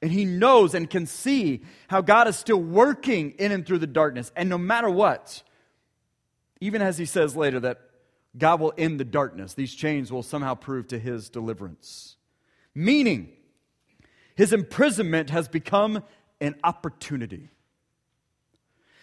And 0.00 0.12
he 0.12 0.24
knows 0.24 0.72
and 0.72 0.88
can 0.88 1.06
see 1.06 1.62
how 1.88 2.00
God 2.00 2.28
is 2.28 2.36
still 2.36 2.62
working 2.62 3.32
in 3.38 3.50
and 3.50 3.66
through 3.66 3.78
the 3.78 3.88
darkness. 3.88 4.30
And 4.36 4.48
no 4.48 4.58
matter 4.58 4.88
what, 4.88 5.42
even 6.60 6.82
as 6.82 6.98
he 6.98 7.04
says 7.04 7.36
later 7.36 7.60
that 7.60 7.80
God 8.36 8.60
will 8.60 8.74
end 8.76 9.00
the 9.00 9.04
darkness. 9.04 9.54
These 9.54 9.74
chains 9.74 10.12
will 10.12 10.22
somehow 10.22 10.54
prove 10.54 10.88
to 10.88 10.98
his 10.98 11.28
deliverance. 11.28 12.16
Meaning, 12.74 13.30
his 14.34 14.52
imprisonment 14.52 15.30
has 15.30 15.48
become 15.48 16.02
an 16.40 16.56
opportunity. 16.62 17.48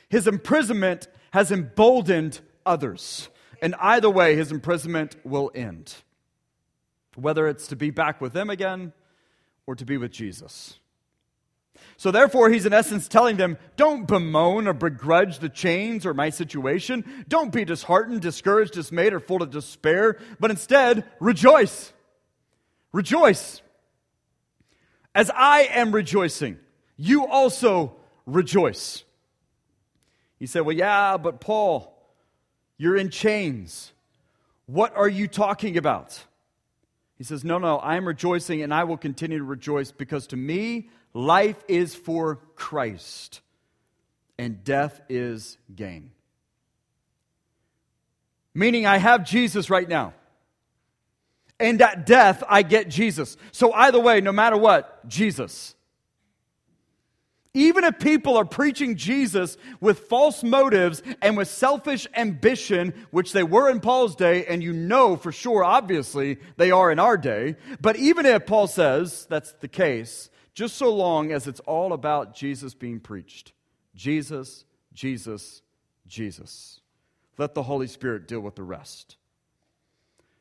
His 0.10 0.28
imprisonment 0.28 1.08
has 1.32 1.52
emboldened 1.52 2.40
others. 2.66 3.30
And 3.62 3.74
either 3.80 4.10
way, 4.10 4.36
his 4.36 4.52
imprisonment 4.52 5.16
will 5.24 5.52
end. 5.56 5.96
Whether 7.16 7.48
it's 7.48 7.68
to 7.68 7.76
be 7.76 7.90
back 7.90 8.22
with 8.22 8.34
them 8.34 8.50
again 8.50 8.94
or 9.66 9.76
to 9.76 9.86
be 9.86 9.98
with 9.98 10.12
Jesus. 10.12 10.78
So, 11.98 12.12
therefore, 12.12 12.50
he's 12.50 12.66
in 12.66 12.74
essence 12.74 13.08
telling 13.08 13.38
them 13.38 13.58
don't 13.76 14.08
bemoan 14.08 14.68
or 14.68 14.74
begrudge 14.74 15.40
the 15.40 15.50
chains 15.50 16.06
or 16.06 16.14
my 16.14 16.30
situation. 16.30 17.26
Don't 17.28 17.52
be 17.52 17.66
disheartened, 17.66 18.22
discouraged, 18.22 18.74
dismayed, 18.74 19.14
or 19.14 19.20
full 19.20 19.42
of 19.42 19.52
despair, 19.52 20.18
but 20.40 20.52
instead 20.52 21.06
rejoice. 21.20 21.94
Rejoice. 22.92 23.62
As 25.16 25.30
I 25.36 25.64
am 25.72 25.92
rejoicing, 25.92 26.58
you 26.98 27.28
also 27.28 27.96
rejoice. 28.26 29.04
He 30.40 30.48
said, 30.48 30.62
Well, 30.62 30.76
yeah, 30.76 31.18
but 31.18 31.40
Paul, 31.40 31.96
you're 32.78 32.98
in 32.98 33.10
chains. 33.10 33.92
What 34.66 34.96
are 34.96 35.10
you 35.10 35.28
talking 35.28 35.78
about? 35.78 36.24
He 37.18 37.24
says, 37.24 37.44
No, 37.44 37.58
no, 37.58 37.78
I 37.78 37.96
am 37.96 38.08
rejoicing 38.08 38.62
and 38.62 38.74
I 38.74 38.84
will 38.84 38.98
continue 38.98 39.38
to 39.38 39.44
rejoice 39.44 39.92
because 39.92 40.28
to 40.28 40.38
me, 40.38 40.90
Life 41.14 41.64
is 41.68 41.94
for 41.94 42.38
Christ, 42.56 43.42
and 44.38 44.64
death 44.64 45.00
is 45.10 45.58
gain. 45.76 46.12
Meaning, 48.56 48.86
I 48.86 48.98
have 48.98 49.26
Jesus 49.26 49.70
right 49.70 49.88
now. 49.88 50.14
And 51.60 51.82
at 51.82 52.06
death, 52.06 52.44
I 52.48 52.64
get 52.64 52.90
Jesus. 52.90 53.38
So, 53.52 53.72
either 53.74 54.00
way, 54.00 54.22
no 54.22 54.32
matter 54.32 54.58
what, 54.58 55.08
Jesus. 55.08 55.76
Even 57.56 57.84
if 57.84 58.00
people 58.00 58.36
are 58.36 58.46
preaching 58.46 58.96
Jesus 58.96 59.58
with 59.80 60.00
false 60.00 60.42
motives 60.42 61.04
and 61.22 61.38
with 61.38 61.48
selfish 61.48 62.08
ambition, 62.16 62.94
which 63.12 63.32
they 63.32 63.44
were 63.44 63.70
in 63.70 63.80
Paul's 63.80 64.16
day, 64.16 64.46
and 64.48 64.64
you 64.64 64.74
know 64.74 65.16
for 65.16 65.32
sure, 65.32 65.64
obviously, 65.64 66.40
they 66.58 66.72
are 66.72 66.92
in 66.92 66.98
our 66.98 67.16
day, 67.16 67.56
but 67.80 67.96
even 67.96 68.26
if 68.26 68.48
Paul 68.48 68.66
says 68.66 69.28
that's 69.30 69.52
the 69.54 69.68
case, 69.68 70.32
just 70.54 70.76
so 70.76 70.94
long 70.94 71.32
as 71.32 71.48
it's 71.48 71.60
all 71.62 71.94
about 71.94 72.36
Jesus 72.36 72.74
being 72.74 73.00
preached. 73.00 73.54
Jesus, 73.96 74.66
Jesus, 74.94 75.62
Jesus. 76.08 76.80
Let 77.38 77.56
the 77.56 77.64
Holy 77.64 77.88
Spirit 77.88 78.28
deal 78.28 78.40
with 78.40 78.56
the 78.56 78.64
rest. 78.64 79.18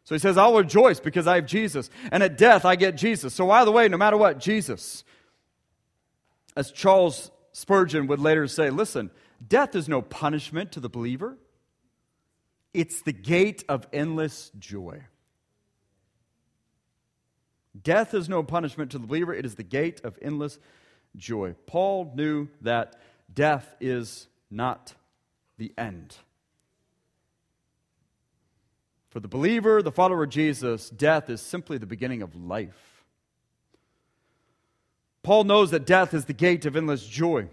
So 0.04 0.14
he 0.14 0.18
says, 0.18 0.36
I'll 0.36 0.56
rejoice 0.56 1.00
because 1.00 1.26
I 1.26 1.36
have 1.36 1.46
Jesus. 1.46 1.88
And 2.10 2.22
at 2.22 2.36
death, 2.36 2.64
I 2.64 2.76
get 2.76 2.96
Jesus. 2.96 3.34
So 3.34 3.50
either 3.50 3.70
way, 3.70 3.88
no 3.88 3.96
matter 3.96 4.16
what, 4.16 4.38
Jesus. 4.38 5.04
As 6.56 6.70
Charles 6.70 7.30
Spurgeon 7.52 8.06
would 8.08 8.20
later 8.20 8.46
say, 8.46 8.70
listen, 8.70 9.10
death 9.46 9.74
is 9.74 9.88
no 9.88 10.02
punishment 10.02 10.72
to 10.72 10.80
the 10.80 10.88
believer, 10.88 11.38
it's 12.74 13.02
the 13.02 13.12
gate 13.12 13.64
of 13.68 13.86
endless 13.92 14.50
joy. 14.58 15.02
Death 17.80 18.12
is 18.14 18.28
no 18.28 18.42
punishment 18.42 18.90
to 18.90 18.98
the 18.98 19.06
believer, 19.06 19.34
it 19.34 19.46
is 19.46 19.54
the 19.54 19.62
gate 19.62 20.00
of 20.04 20.18
endless 20.20 20.58
joy. 21.16 21.54
Paul 21.66 22.12
knew 22.14 22.48
that 22.60 22.96
death 23.32 23.74
is 23.80 24.28
not 24.50 24.94
the 25.58 25.72
end. 25.78 26.16
For 29.08 29.20
the 29.20 29.28
believer, 29.28 29.82
the 29.82 29.92
follower 29.92 30.24
of 30.24 30.30
Jesus, 30.30 30.88
death 30.88 31.28
is 31.28 31.40
simply 31.40 31.78
the 31.78 31.86
beginning 31.86 32.22
of 32.22 32.34
life. 32.34 33.04
Paul 35.22 35.44
knows 35.44 35.70
that 35.70 35.86
death 35.86 36.14
is 36.14 36.24
the 36.24 36.32
gate 36.32 36.66
of 36.66 36.76
endless 36.76 37.06
joy, 37.06 37.48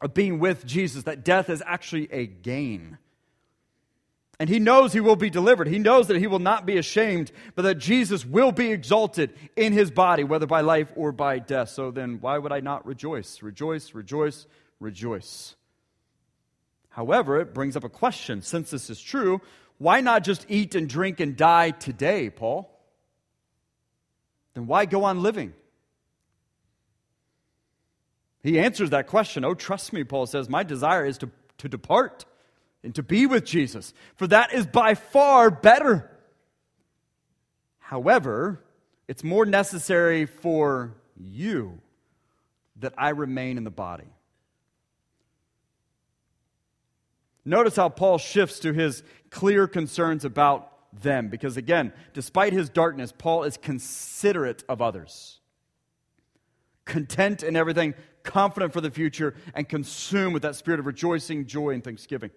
of 0.00 0.14
being 0.14 0.38
with 0.38 0.64
Jesus, 0.64 1.04
that 1.04 1.24
death 1.24 1.50
is 1.50 1.62
actually 1.66 2.10
a 2.12 2.26
gain. 2.26 2.98
And 4.40 4.48
he 4.48 4.58
knows 4.58 4.94
he 4.94 5.00
will 5.00 5.16
be 5.16 5.28
delivered. 5.28 5.68
He 5.68 5.78
knows 5.78 6.06
that 6.06 6.16
he 6.16 6.26
will 6.26 6.38
not 6.38 6.64
be 6.64 6.78
ashamed, 6.78 7.30
but 7.54 7.62
that 7.62 7.74
Jesus 7.74 8.24
will 8.24 8.52
be 8.52 8.72
exalted 8.72 9.34
in 9.54 9.74
his 9.74 9.90
body, 9.90 10.24
whether 10.24 10.46
by 10.46 10.62
life 10.62 10.90
or 10.96 11.12
by 11.12 11.38
death. 11.38 11.68
So 11.68 11.90
then, 11.90 12.22
why 12.22 12.38
would 12.38 12.50
I 12.50 12.60
not 12.60 12.86
rejoice? 12.86 13.42
Rejoice, 13.42 13.92
rejoice, 13.92 14.46
rejoice. 14.80 15.56
However, 16.88 17.38
it 17.38 17.52
brings 17.52 17.76
up 17.76 17.84
a 17.84 17.90
question. 17.90 18.40
Since 18.40 18.70
this 18.70 18.88
is 18.88 18.98
true, 18.98 19.42
why 19.76 20.00
not 20.00 20.24
just 20.24 20.46
eat 20.48 20.74
and 20.74 20.88
drink 20.88 21.20
and 21.20 21.36
die 21.36 21.72
today, 21.72 22.30
Paul? 22.30 22.74
Then 24.54 24.66
why 24.66 24.86
go 24.86 25.04
on 25.04 25.22
living? 25.22 25.52
He 28.42 28.58
answers 28.58 28.88
that 28.88 29.06
question. 29.06 29.44
Oh, 29.44 29.52
trust 29.52 29.92
me, 29.92 30.02
Paul 30.02 30.24
says, 30.24 30.48
my 30.48 30.62
desire 30.62 31.04
is 31.04 31.18
to, 31.18 31.30
to 31.58 31.68
depart 31.68 32.24
and 32.82 32.94
to 32.94 33.02
be 33.02 33.26
with 33.26 33.44
Jesus, 33.44 33.92
for 34.16 34.26
that 34.28 34.52
is 34.52 34.66
by 34.66 34.94
far 34.94 35.50
better. 35.50 36.10
However, 37.78 38.62
it's 39.08 39.24
more 39.24 39.44
necessary 39.44 40.26
for 40.26 40.94
you 41.16 41.80
that 42.76 42.94
I 42.96 43.10
remain 43.10 43.58
in 43.58 43.64
the 43.64 43.70
body. 43.70 44.14
Notice 47.44 47.76
how 47.76 47.88
Paul 47.88 48.18
shifts 48.18 48.60
to 48.60 48.72
his 48.72 49.02
clear 49.30 49.66
concerns 49.66 50.24
about 50.24 50.70
them. 50.92 51.28
Because 51.28 51.56
again, 51.56 51.92
despite 52.14 52.52
his 52.52 52.68
darkness, 52.68 53.12
Paul 53.16 53.44
is 53.44 53.56
considerate 53.56 54.64
of 54.68 54.82
others, 54.82 55.40
content 56.84 57.42
in 57.42 57.56
everything, 57.56 57.94
confident 58.22 58.72
for 58.72 58.80
the 58.80 58.90
future, 58.90 59.34
and 59.54 59.68
consumed 59.68 60.34
with 60.34 60.42
that 60.42 60.56
spirit 60.56 60.80
of 60.80 60.86
rejoicing, 60.86 61.46
joy, 61.46 61.70
and 61.70 61.82
thanksgiving. 61.82 62.30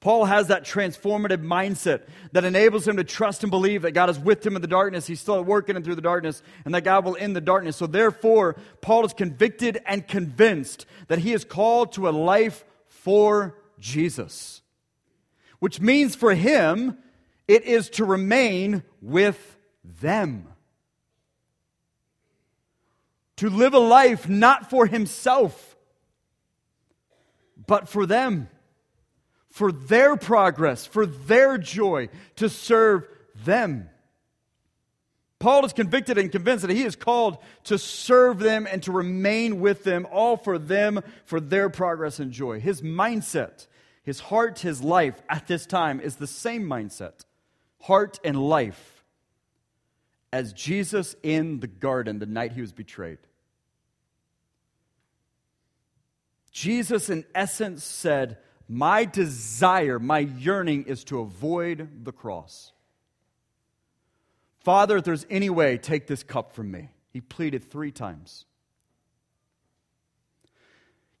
Paul 0.00 0.26
has 0.26 0.48
that 0.48 0.64
transformative 0.64 1.42
mindset 1.42 2.02
that 2.32 2.44
enables 2.44 2.86
him 2.86 2.96
to 2.98 3.04
trust 3.04 3.42
and 3.42 3.50
believe 3.50 3.82
that 3.82 3.92
God 3.92 4.10
is 4.10 4.18
with 4.18 4.44
him 4.44 4.54
in 4.54 4.62
the 4.62 4.68
darkness. 4.68 5.06
He's 5.06 5.20
still 5.20 5.42
working 5.42 5.82
through 5.82 5.94
the 5.94 6.02
darkness 6.02 6.42
and 6.64 6.74
that 6.74 6.84
God 6.84 7.04
will 7.04 7.16
end 7.16 7.34
the 7.34 7.40
darkness. 7.40 7.76
So, 7.76 7.86
therefore, 7.86 8.56
Paul 8.82 9.06
is 9.06 9.14
convicted 9.14 9.80
and 9.86 10.06
convinced 10.06 10.86
that 11.08 11.20
he 11.20 11.32
is 11.32 11.44
called 11.44 11.92
to 11.92 12.08
a 12.08 12.10
life 12.10 12.64
for 12.88 13.56
Jesus, 13.78 14.62
which 15.60 15.80
means 15.80 16.14
for 16.14 16.34
him, 16.34 16.98
it 17.48 17.64
is 17.64 17.88
to 17.90 18.04
remain 18.04 18.82
with 19.00 19.56
them. 19.82 20.48
To 23.36 23.50
live 23.50 23.74
a 23.74 23.78
life 23.78 24.28
not 24.28 24.70
for 24.70 24.86
himself, 24.86 25.76
but 27.66 27.88
for 27.88 28.06
them 28.06 28.48
for 29.56 29.72
their 29.72 30.16
progress, 30.16 30.84
for 30.84 31.06
their 31.06 31.56
joy, 31.56 32.10
to 32.34 32.46
serve 32.46 33.08
them. 33.42 33.88
Paul 35.38 35.64
is 35.64 35.72
convicted 35.72 36.18
and 36.18 36.30
convinced 36.30 36.66
that 36.66 36.76
he 36.76 36.84
is 36.84 36.94
called 36.94 37.38
to 37.64 37.78
serve 37.78 38.38
them 38.38 38.68
and 38.70 38.82
to 38.82 38.92
remain 38.92 39.58
with 39.60 39.82
them, 39.82 40.06
all 40.12 40.36
for 40.36 40.58
them, 40.58 41.00
for 41.24 41.40
their 41.40 41.70
progress 41.70 42.18
and 42.18 42.32
joy. 42.32 42.60
His 42.60 42.82
mindset, 42.82 43.66
his 44.02 44.20
heart, 44.20 44.58
his 44.58 44.82
life 44.82 45.22
at 45.26 45.46
this 45.46 45.64
time 45.64 46.00
is 46.00 46.16
the 46.16 46.26
same 46.26 46.64
mindset, 46.64 47.24
heart 47.80 48.20
and 48.22 48.36
life, 48.38 49.06
as 50.34 50.52
Jesus 50.52 51.16
in 51.22 51.60
the 51.60 51.66
garden 51.66 52.18
the 52.18 52.26
night 52.26 52.52
he 52.52 52.60
was 52.60 52.74
betrayed. 52.74 53.20
Jesus, 56.52 57.08
in 57.08 57.24
essence, 57.34 57.84
said, 57.84 58.36
my 58.68 59.04
desire, 59.04 59.98
my 59.98 60.18
yearning 60.18 60.84
is 60.84 61.04
to 61.04 61.20
avoid 61.20 62.04
the 62.04 62.12
cross. 62.12 62.72
Father, 64.60 64.96
if 64.96 65.04
there's 65.04 65.26
any 65.30 65.50
way, 65.50 65.78
take 65.78 66.06
this 66.06 66.22
cup 66.22 66.52
from 66.52 66.70
me. 66.70 66.90
He 67.12 67.20
pleaded 67.20 67.70
three 67.70 67.92
times. 67.92 68.44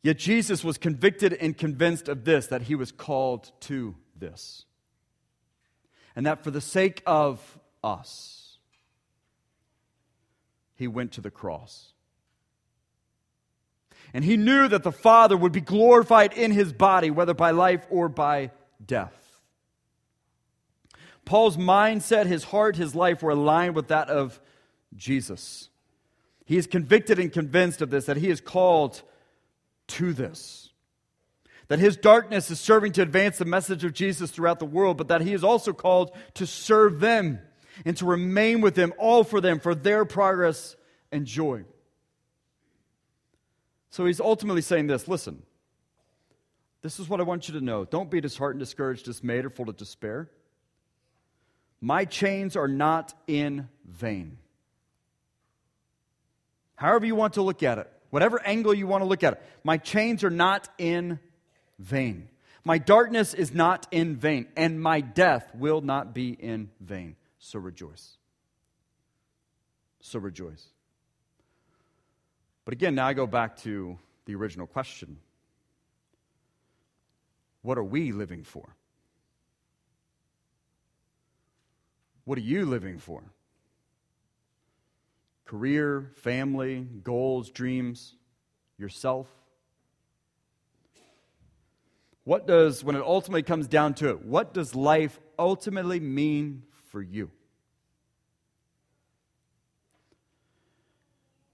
Yet 0.02 0.18
Jesus 0.18 0.62
was 0.62 0.78
convicted 0.78 1.32
and 1.32 1.56
convinced 1.56 2.08
of 2.08 2.24
this, 2.24 2.48
that 2.48 2.62
he 2.62 2.74
was 2.74 2.92
called 2.92 3.50
to 3.62 3.94
this. 4.16 4.64
And 6.14 6.26
that 6.26 6.42
for 6.42 6.50
the 6.50 6.60
sake 6.60 7.02
of 7.06 7.58
us, 7.82 8.58
he 10.74 10.86
went 10.88 11.12
to 11.12 11.20
the 11.20 11.30
cross. 11.30 11.92
And 14.16 14.24
he 14.24 14.38
knew 14.38 14.66
that 14.66 14.82
the 14.82 14.92
Father 14.92 15.36
would 15.36 15.52
be 15.52 15.60
glorified 15.60 16.32
in 16.32 16.50
his 16.50 16.72
body, 16.72 17.10
whether 17.10 17.34
by 17.34 17.50
life 17.50 17.86
or 17.90 18.08
by 18.08 18.50
death. 18.82 19.12
Paul's 21.26 21.58
mindset, 21.58 22.24
his 22.24 22.44
heart, 22.44 22.76
his 22.76 22.94
life 22.94 23.22
were 23.22 23.32
aligned 23.32 23.74
with 23.74 23.88
that 23.88 24.08
of 24.08 24.40
Jesus. 24.94 25.68
He 26.46 26.56
is 26.56 26.66
convicted 26.66 27.18
and 27.18 27.30
convinced 27.30 27.82
of 27.82 27.90
this, 27.90 28.06
that 28.06 28.16
he 28.16 28.30
is 28.30 28.40
called 28.40 29.02
to 29.88 30.14
this. 30.14 30.70
That 31.68 31.78
his 31.78 31.98
darkness 31.98 32.50
is 32.50 32.58
serving 32.58 32.92
to 32.92 33.02
advance 33.02 33.36
the 33.36 33.44
message 33.44 33.84
of 33.84 33.92
Jesus 33.92 34.30
throughout 34.30 34.60
the 34.60 34.64
world, 34.64 34.96
but 34.96 35.08
that 35.08 35.20
he 35.20 35.34
is 35.34 35.44
also 35.44 35.74
called 35.74 36.16
to 36.36 36.46
serve 36.46 37.00
them 37.00 37.40
and 37.84 37.94
to 37.98 38.06
remain 38.06 38.62
with 38.62 38.76
them, 38.76 38.94
all 38.96 39.24
for 39.24 39.42
them, 39.42 39.60
for 39.60 39.74
their 39.74 40.06
progress 40.06 40.74
and 41.12 41.26
joy. 41.26 41.66
So 43.90 44.04
he's 44.04 44.20
ultimately 44.20 44.62
saying 44.62 44.86
this 44.86 45.08
listen, 45.08 45.42
this 46.82 47.00
is 47.00 47.08
what 47.08 47.20
I 47.20 47.24
want 47.24 47.48
you 47.48 47.54
to 47.54 47.60
know. 47.60 47.84
Don't 47.84 48.10
be 48.10 48.20
disheartened, 48.20 48.60
discouraged, 48.60 49.04
dismayed, 49.04 49.44
or 49.44 49.50
full 49.50 49.68
of 49.68 49.76
despair. 49.76 50.30
My 51.80 52.04
chains 52.04 52.56
are 52.56 52.68
not 52.68 53.14
in 53.26 53.68
vain. 53.84 54.38
However, 56.76 57.06
you 57.06 57.14
want 57.14 57.34
to 57.34 57.42
look 57.42 57.62
at 57.62 57.78
it, 57.78 57.90
whatever 58.10 58.40
angle 58.44 58.74
you 58.74 58.86
want 58.86 59.02
to 59.02 59.06
look 59.06 59.24
at 59.24 59.34
it, 59.34 59.42
my 59.64 59.78
chains 59.78 60.24
are 60.24 60.30
not 60.30 60.68
in 60.78 61.18
vain. 61.78 62.28
My 62.64 62.78
darkness 62.78 63.32
is 63.34 63.54
not 63.54 63.86
in 63.90 64.16
vain, 64.16 64.46
and 64.56 64.80
my 64.80 65.00
death 65.00 65.50
will 65.54 65.80
not 65.80 66.14
be 66.14 66.30
in 66.30 66.70
vain. 66.80 67.16
So 67.38 67.58
rejoice. 67.58 68.16
So 70.00 70.18
rejoice. 70.18 70.66
But 72.66 72.72
again, 72.74 72.96
now 72.96 73.06
I 73.06 73.14
go 73.14 73.28
back 73.28 73.56
to 73.58 73.96
the 74.26 74.34
original 74.34 74.66
question 74.66 75.16
What 77.62 77.78
are 77.78 77.84
we 77.84 78.12
living 78.12 78.42
for? 78.42 78.76
What 82.24 82.36
are 82.36 82.42
you 82.42 82.66
living 82.66 82.98
for? 82.98 83.22
Career, 85.44 86.10
family, 86.16 86.80
goals, 87.04 87.50
dreams, 87.50 88.16
yourself? 88.78 89.28
What 92.24 92.48
does, 92.48 92.82
when 92.82 92.96
it 92.96 93.02
ultimately 93.02 93.44
comes 93.44 93.68
down 93.68 93.94
to 93.94 94.10
it, 94.10 94.24
what 94.24 94.52
does 94.52 94.74
life 94.74 95.20
ultimately 95.38 96.00
mean 96.00 96.64
for 96.90 97.00
you? 97.00 97.30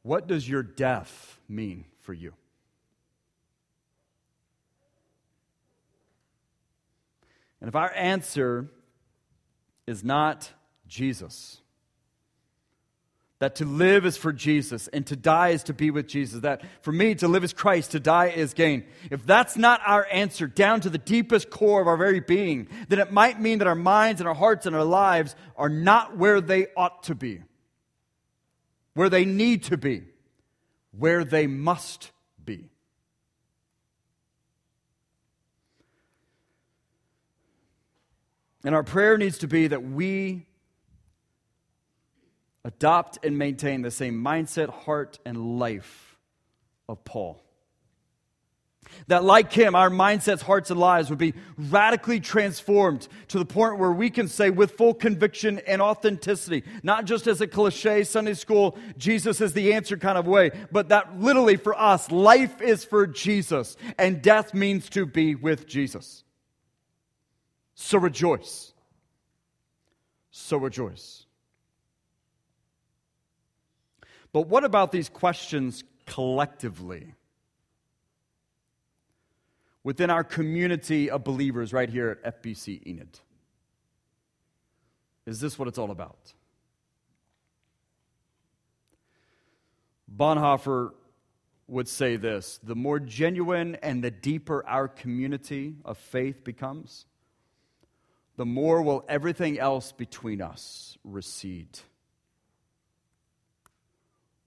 What 0.03 0.27
does 0.27 0.49
your 0.49 0.63
death 0.63 1.39
mean 1.49 1.85
for 2.01 2.13
you? 2.13 2.33
And 7.61 7.69
if 7.69 7.77
our 7.77 7.93
answer 7.95 8.69
is 9.87 10.03
not 10.03 10.51
Jesus, 10.89 11.61
that 13.39 13.55
to 13.57 13.65
live 13.65 14.05
is 14.05 14.17
for 14.17 14.33
Jesus 14.33 14.89
and 14.89 15.07
to 15.07 15.15
die 15.15 15.51
is 15.51 15.63
to 15.65 15.73
be 15.73 15.93
with 15.93 16.09
Jesus, 16.09 16.41
that 16.41 16.63
for 16.81 16.91
me 16.91 17.15
to 17.17 17.29
live 17.29 17.45
is 17.45 17.53
Christ, 17.53 17.93
to 17.93 18.01
die 18.01 18.31
is 18.31 18.53
gain. 18.53 18.85
If 19.13 19.25
that's 19.25 19.57
not 19.57 19.81
our 19.87 20.09
answer 20.11 20.49
down 20.49 20.81
to 20.81 20.91
the 20.91 20.99
deepest 20.99 21.51
core 21.51 21.81
of 21.81 21.87
our 21.87 21.97
very 21.97 22.21
being, 22.21 22.67
then 22.89 22.99
it 22.99 23.13
might 23.13 23.41
mean 23.41 23.59
that 23.59 23.69
our 23.69 23.77
minds 23.77 24.21
and 24.21 24.29
our 24.29 24.35
hearts 24.35 24.67
and 24.67 24.75
our 24.75 24.85
lives 24.85 25.37
are 25.57 25.69
not 25.69 26.17
where 26.17 26.41
they 26.41 26.67
ought 26.77 27.05
to 27.05 27.15
be 27.15 27.43
where 28.95 29.09
they 29.09 29.25
need 29.25 29.65
to 29.65 29.77
be, 29.77 30.03
where 30.97 31.25
they 31.25 31.47
must 31.47 32.11
be. 32.45 32.69
And 38.65 38.75
our 38.75 38.85
prayer 38.85 39.19
needs 39.19 39.39
to 39.39 39.49
be 39.49 39.69
that 39.69 39.83
we 39.83 40.47
adopt 42.65 43.25
and 43.25 43.37
maintain 43.37 43.83
the 43.83 43.91
same 43.91 44.23
mindset, 44.23 44.69
heart, 44.69 45.19
and 45.27 45.59
life 45.59 46.17
of 46.89 47.05
Paul. 47.05 47.43
That, 49.09 49.25
like 49.25 49.53
him, 49.53 49.75
our 49.75 49.91
mindsets, 49.91 50.43
hearts, 50.43 50.71
and 50.71 50.79
lives 50.79 51.11
would 51.11 51.19
be 51.19 51.35
radically 51.57 52.21
transformed 52.21 53.09
to 53.29 53.39
the 53.39 53.45
point 53.45 53.79
where 53.79 53.93
we 53.93 54.11
can 54.11 54.29
say 54.29 54.51
with 54.51 54.73
full 54.73 54.95
conviction 54.95 55.59
and 55.67 55.83
authenticity, 55.83 56.65
not 56.83 57.05
just 57.05 57.27
as 57.27 57.41
a 57.41 57.47
cliche 57.47 58.05
Sunday 58.05 58.35
school, 58.35 58.79
Jesus 58.97 59.41
is 59.41 59.53
the 59.53 59.75
answer 59.75 59.97
kind 59.97 60.19
of 60.19 60.27
way, 60.27 60.51
but 60.71 60.89
that 60.91 61.21
literally 61.21 61.57
for 61.57 61.79
us, 61.79 62.11
life 62.11 62.61
is 62.61 62.85
for 62.85 63.07
Jesus 63.07 63.77
and 63.99 64.23
death 64.23 64.55
means 64.55 64.89
to 64.91 65.07
be 65.07 65.35
with 65.35 65.67
Jesus. 65.67 66.25
So 67.75 67.99
rejoice. 67.99 68.73
So 70.31 70.57
rejoice. 70.57 71.27
But 74.33 74.49
what 74.49 74.65
about 74.65 74.93
these 74.93 75.09
questions 75.09 75.85
collectively? 76.07 77.15
Within 79.85 80.11
our 80.11 80.25
community 80.25 81.11
of 81.11 81.25
believers 81.25 81.73
right 81.73 81.89
here 81.89 82.21
at 82.25 82.43
FBC 82.43 82.87
Enid. 82.87 83.19
Is 85.27 85.41
this 85.41 85.59
what 85.59 85.69
it's 85.69 85.79
all 85.79 85.91
about? 85.91 86.33
Bonhoeffer 90.15 90.93
would 91.69 91.89
say 91.89 92.17
this 92.17 92.59
the 92.63 92.75
more 92.75 93.01
genuine 93.01 93.77
and 93.77 94.03
the 94.03 94.11
deeper 94.11 94.65
our 94.67 94.89
community 94.89 95.77
of 95.85 95.97
faith 95.97 96.45
becomes, 96.45 97.07
the 98.37 98.47
more 98.47 98.83
will 98.83 99.05
everything 99.09 99.59
else 99.59 99.93
between 99.93 100.43
us 100.43 100.99
recede. 101.05 101.79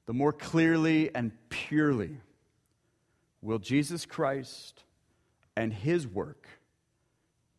The 0.05 0.13
more 0.13 0.33
clearly 0.33 1.13
and 1.15 1.31
purely 1.49 2.17
will 3.41 3.57
Jesus 3.57 4.05
Christ 4.05 4.83
and 5.55 5.73
his 5.73 6.07
work 6.07 6.47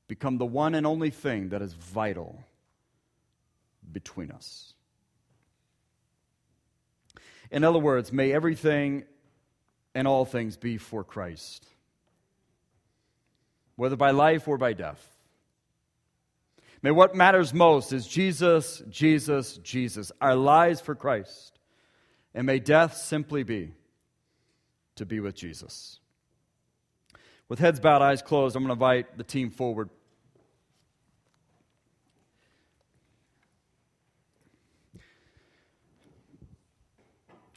become 0.09 0.39
the 0.39 0.47
one 0.47 0.75
and 0.75 0.87
only 0.87 1.11
thing 1.11 1.51
that 1.51 1.63
is 1.63 1.73
vital 1.73 2.45
between 3.91 4.31
us. 4.31 4.75
In 7.51 7.65
other 7.65 7.79
words, 7.79 8.13
may 8.13 8.33
everything 8.33 9.05
and 9.95 10.07
all 10.07 10.25
things 10.25 10.57
be 10.57 10.79
for 10.79 11.05
Christ, 11.05 11.67
whether 13.77 13.97
by 13.97 14.11
life 14.11 14.47
or 14.49 14.59
by 14.59 14.73
death. 14.73 15.17
May 16.83 16.91
what 16.91 17.15
matters 17.15 17.55
most 17.55 17.93
is 17.93 18.07
Jesus, 18.07 18.83
Jesus, 18.91 19.57
Jesus, 19.59 20.13
our 20.21 20.37
lives 20.37 20.81
for 20.81 20.95
Christ. 20.95 21.59
And 22.35 22.47
may 22.47 22.59
death 22.59 22.97
simply 22.97 23.43
be 23.45 23.73
to 24.97 25.07
be 25.07 25.21
with 25.21 25.35
Jesus. 25.35 26.01
With 27.49 27.61
heads 27.61 27.79
bowed, 27.79 28.03
eyes 28.03 28.23
closed, 28.23 28.57
I'm 28.57 28.65
going 28.65 28.77
to 28.77 28.85
invite 28.85 29.17
the 29.17 29.25
team 29.25 29.51
forward. 29.51 29.89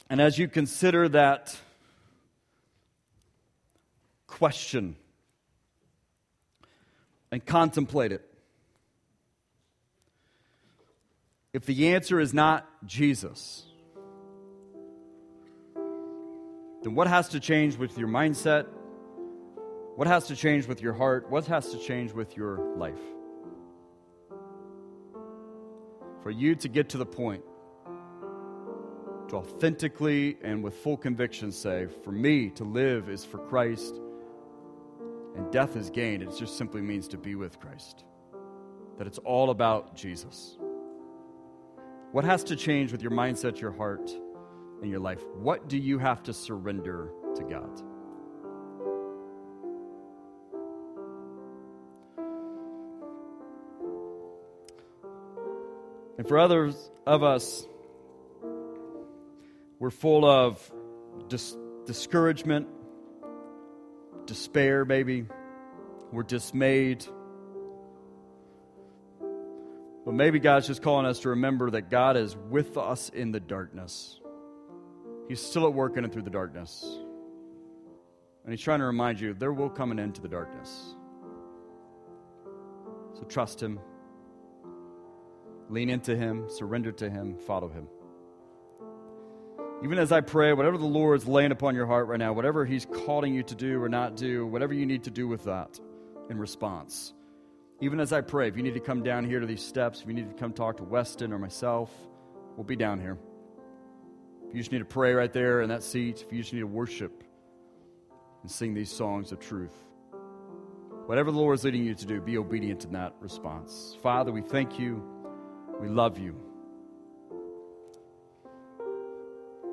And 0.08 0.20
as 0.20 0.38
you 0.38 0.48
consider 0.48 1.08
that 1.10 1.56
question 4.26 4.96
and 7.30 7.44
contemplate 7.44 8.10
it, 8.10 8.26
if 11.52 11.64
the 11.66 11.88
answer 11.88 12.20
is 12.20 12.32
not 12.32 12.66
Jesus, 12.86 13.64
then 16.82 16.94
what 16.94 17.06
has 17.06 17.28
to 17.30 17.40
change 17.40 17.76
with 17.76 17.98
your 17.98 18.08
mindset? 18.08 18.66
What 19.96 20.06
has 20.06 20.26
to 20.28 20.36
change 20.36 20.66
with 20.66 20.80
your 20.80 20.92
heart? 20.92 21.30
What 21.30 21.46
has 21.46 21.70
to 21.72 21.78
change 21.78 22.12
with 22.12 22.36
your 22.36 22.58
life? 22.76 23.00
For 26.22 26.30
you 26.30 26.54
to 26.56 26.68
get 26.68 26.90
to 26.90 26.98
the 26.98 27.06
point 27.06 27.42
to 29.30 29.36
authentically 29.36 30.36
and 30.42 30.62
with 30.62 30.74
full 30.74 30.96
conviction 30.96 31.52
say, 31.52 31.86
For 32.04 32.10
me 32.12 32.50
to 32.50 32.64
live 32.64 33.08
is 33.08 33.24
for 33.24 33.38
Christ, 33.38 34.00
and 35.36 35.50
death 35.52 35.76
is 35.76 35.88
gain. 35.88 36.20
It 36.20 36.36
just 36.36 36.58
simply 36.58 36.82
means 36.82 37.06
to 37.08 37.16
be 37.16 37.36
with 37.36 37.58
Christ. 37.60 38.04
That 38.98 39.06
it's 39.06 39.18
all 39.18 39.50
about 39.50 39.94
Jesus. 39.94 40.58
What 42.12 42.24
has 42.24 42.42
to 42.44 42.56
change 42.56 42.90
with 42.90 43.02
your 43.02 43.12
mindset, 43.12 43.60
your 43.60 43.70
heart, 43.70 44.10
and 44.82 44.90
your 44.90 44.98
life? 44.98 45.22
What 45.36 45.68
do 45.68 45.78
you 45.78 45.98
have 45.98 46.24
to 46.24 46.32
surrender 46.32 47.12
to 47.36 47.44
God? 47.44 47.82
And 56.20 56.28
for 56.28 56.38
others 56.38 56.76
of 57.06 57.22
us, 57.22 57.66
we're 59.78 59.88
full 59.88 60.26
of 60.26 60.60
dis- 61.28 61.56
discouragement, 61.86 62.68
despair, 64.26 64.84
maybe. 64.84 65.24
We're 66.12 66.24
dismayed. 66.24 67.06
But 70.04 70.12
maybe 70.12 70.40
God's 70.40 70.66
just 70.66 70.82
calling 70.82 71.06
us 71.06 71.20
to 71.20 71.30
remember 71.30 71.70
that 71.70 71.88
God 71.88 72.18
is 72.18 72.36
with 72.36 72.76
us 72.76 73.08
in 73.08 73.32
the 73.32 73.40
darkness. 73.40 74.20
He's 75.26 75.40
still 75.40 75.66
at 75.66 75.72
work 75.72 75.96
in 75.96 76.04
and 76.04 76.12
through 76.12 76.24
the 76.24 76.28
darkness. 76.28 76.84
And 78.44 78.52
He's 78.52 78.60
trying 78.60 78.80
to 78.80 78.84
remind 78.84 79.18
you 79.20 79.32
there 79.32 79.54
will 79.54 79.70
come 79.70 79.90
an 79.90 79.98
end 79.98 80.16
to 80.16 80.20
the 80.20 80.28
darkness. 80.28 80.94
So 83.14 83.22
trust 83.22 83.62
Him, 83.62 83.80
lean 85.70 85.88
into 85.88 86.16
Him, 86.16 86.48
surrender 86.48 86.92
to 86.92 87.08
Him, 87.08 87.36
follow 87.46 87.68
Him. 87.68 87.86
Even 89.82 89.98
as 89.98 90.12
I 90.12 90.20
pray, 90.20 90.52
whatever 90.52 90.76
the 90.76 90.84
Lord's 90.84 91.26
laying 91.26 91.52
upon 91.52 91.74
your 91.74 91.86
heart 91.86 92.06
right 92.06 92.18
now, 92.18 92.34
whatever 92.34 92.66
He's 92.66 92.84
calling 92.84 93.32
you 93.32 93.42
to 93.44 93.54
do 93.54 93.82
or 93.82 93.88
not 93.88 94.16
do, 94.16 94.46
whatever 94.46 94.74
you 94.74 94.84
need 94.84 95.04
to 95.04 95.10
do 95.10 95.26
with 95.26 95.44
that 95.44 95.80
in 96.28 96.38
response. 96.38 97.14
Even 97.80 97.98
as 97.98 98.12
I 98.12 98.20
pray, 98.20 98.48
if 98.48 98.56
you 98.56 98.62
need 98.62 98.74
to 98.74 98.80
come 98.80 99.02
down 99.02 99.24
here 99.24 99.40
to 99.40 99.46
these 99.46 99.62
steps, 99.62 100.02
if 100.02 100.06
you 100.06 100.12
need 100.12 100.28
to 100.28 100.34
come 100.34 100.52
talk 100.52 100.76
to 100.78 100.84
Weston 100.84 101.32
or 101.32 101.38
myself, 101.38 101.90
we'll 102.56 102.64
be 102.64 102.76
down 102.76 103.00
here. 103.00 103.16
If 104.48 104.54
you 104.54 104.60
just 104.60 104.72
need 104.72 104.80
to 104.80 104.84
pray 104.84 105.14
right 105.14 105.32
there 105.32 105.62
in 105.62 105.70
that 105.70 105.82
seat, 105.82 106.24
if 106.26 106.32
you 106.32 106.40
just 106.42 106.52
need 106.52 106.60
to 106.60 106.66
worship 106.66 107.24
and 108.42 108.50
sing 108.50 108.74
these 108.74 108.90
songs 108.90 109.32
of 109.32 109.38
truth, 109.38 109.74
whatever 111.06 111.30
the 111.30 111.38
Lord 111.38 111.54
is 111.54 111.64
leading 111.64 111.84
you 111.84 111.94
to 111.94 112.06
do, 112.06 112.20
be 112.20 112.36
obedient 112.36 112.84
in 112.84 112.92
that 112.92 113.14
response. 113.20 113.96
Father, 114.02 114.30
we 114.30 114.42
thank 114.42 114.78
you. 114.78 115.19
We 115.80 115.88
love 115.88 116.18
you. 116.18 116.36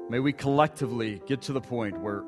May 0.10 0.20
we 0.20 0.32
collectively 0.32 1.22
get 1.28 1.42
to 1.44 1.54
the 1.54 1.60
point 1.60 2.00
where 2.00 2.24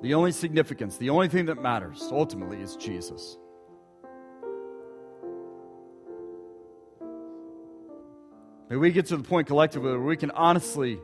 the 0.00 0.14
only 0.14 0.32
significance, 0.32 0.96
the 0.96 1.10
only 1.10 1.28
thing 1.28 1.46
that 1.46 1.60
matters 1.60 2.08
ultimately 2.10 2.62
is 2.62 2.74
Jesus. 2.76 3.36
May 8.70 8.76
we 8.76 8.90
get 8.90 9.06
to 9.06 9.18
the 9.18 9.24
point 9.24 9.46
collectively 9.46 9.90
where 9.90 10.00
we 10.00 10.16
can 10.16 10.30
honestly 10.30 10.98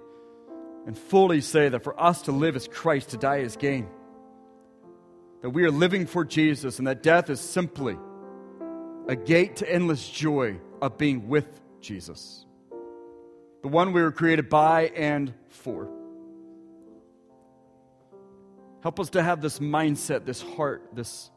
and 0.87 0.97
fully 0.97 1.43
say 1.43 1.69
that 1.69 1.83
for 1.83 1.99
us 2.01 2.23
to 2.23 2.33
live 2.33 2.57
is 2.57 2.69
Christ, 2.69 3.11
to 3.11 3.19
die 3.19 3.39
is 3.39 3.57
gain. 3.57 3.87
That 5.43 5.51
we 5.51 5.65
are 5.65 5.71
living 5.71 6.07
for 6.07 6.25
Jesus 6.25 6.79
and 6.79 6.87
that 6.87 7.03
death 7.03 7.29
is 7.29 7.41
simply 7.41 7.99
a 9.09 9.17
gate 9.17 9.57
to 9.57 9.71
endless 9.71 10.09
joy 10.09 10.59
of 10.81 10.99
being 10.99 11.29
with 11.29 11.61
Jesus 11.81 12.45
the 13.65 13.69
one 13.69 13.95
we 13.95 14.03
were 14.03 14.13
created 14.13 14.51
by 14.51 14.89
and 14.95 15.33
for. 15.49 15.89
Help 18.83 19.01
us 19.01 19.09
to 19.09 19.23
have 19.23 19.41
this 19.41 19.59
mindset, 19.59 20.27
this 20.27 20.43
heart, 20.43 20.83
this 20.93 21.31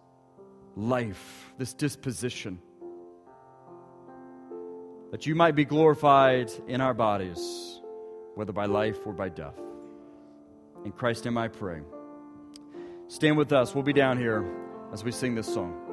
life, 0.76 1.54
this 1.58 1.74
disposition. 1.74 2.60
That 5.12 5.26
you 5.26 5.36
might 5.36 5.56
be 5.56 5.64
glorified 5.64 6.52
in 6.68 6.82
our 6.82 6.94
bodies, 6.94 7.80
whether 8.36 8.52
by 8.52 8.66
life 8.66 8.98
or 9.08 9.14
by 9.14 9.30
death. 9.30 9.58
In 10.84 10.92
Christ's 10.92 11.24
name 11.24 11.38
I 11.38 11.48
pray. 11.48 11.80
Stand 13.08 13.38
with 13.38 13.54
us. 13.54 13.74
We'll 13.74 13.86
be 13.86 13.94
down 13.94 14.18
here 14.18 14.46
as 14.92 15.06
we 15.06 15.14
sing 15.14 15.34
this 15.34 15.48
song. 15.48 15.87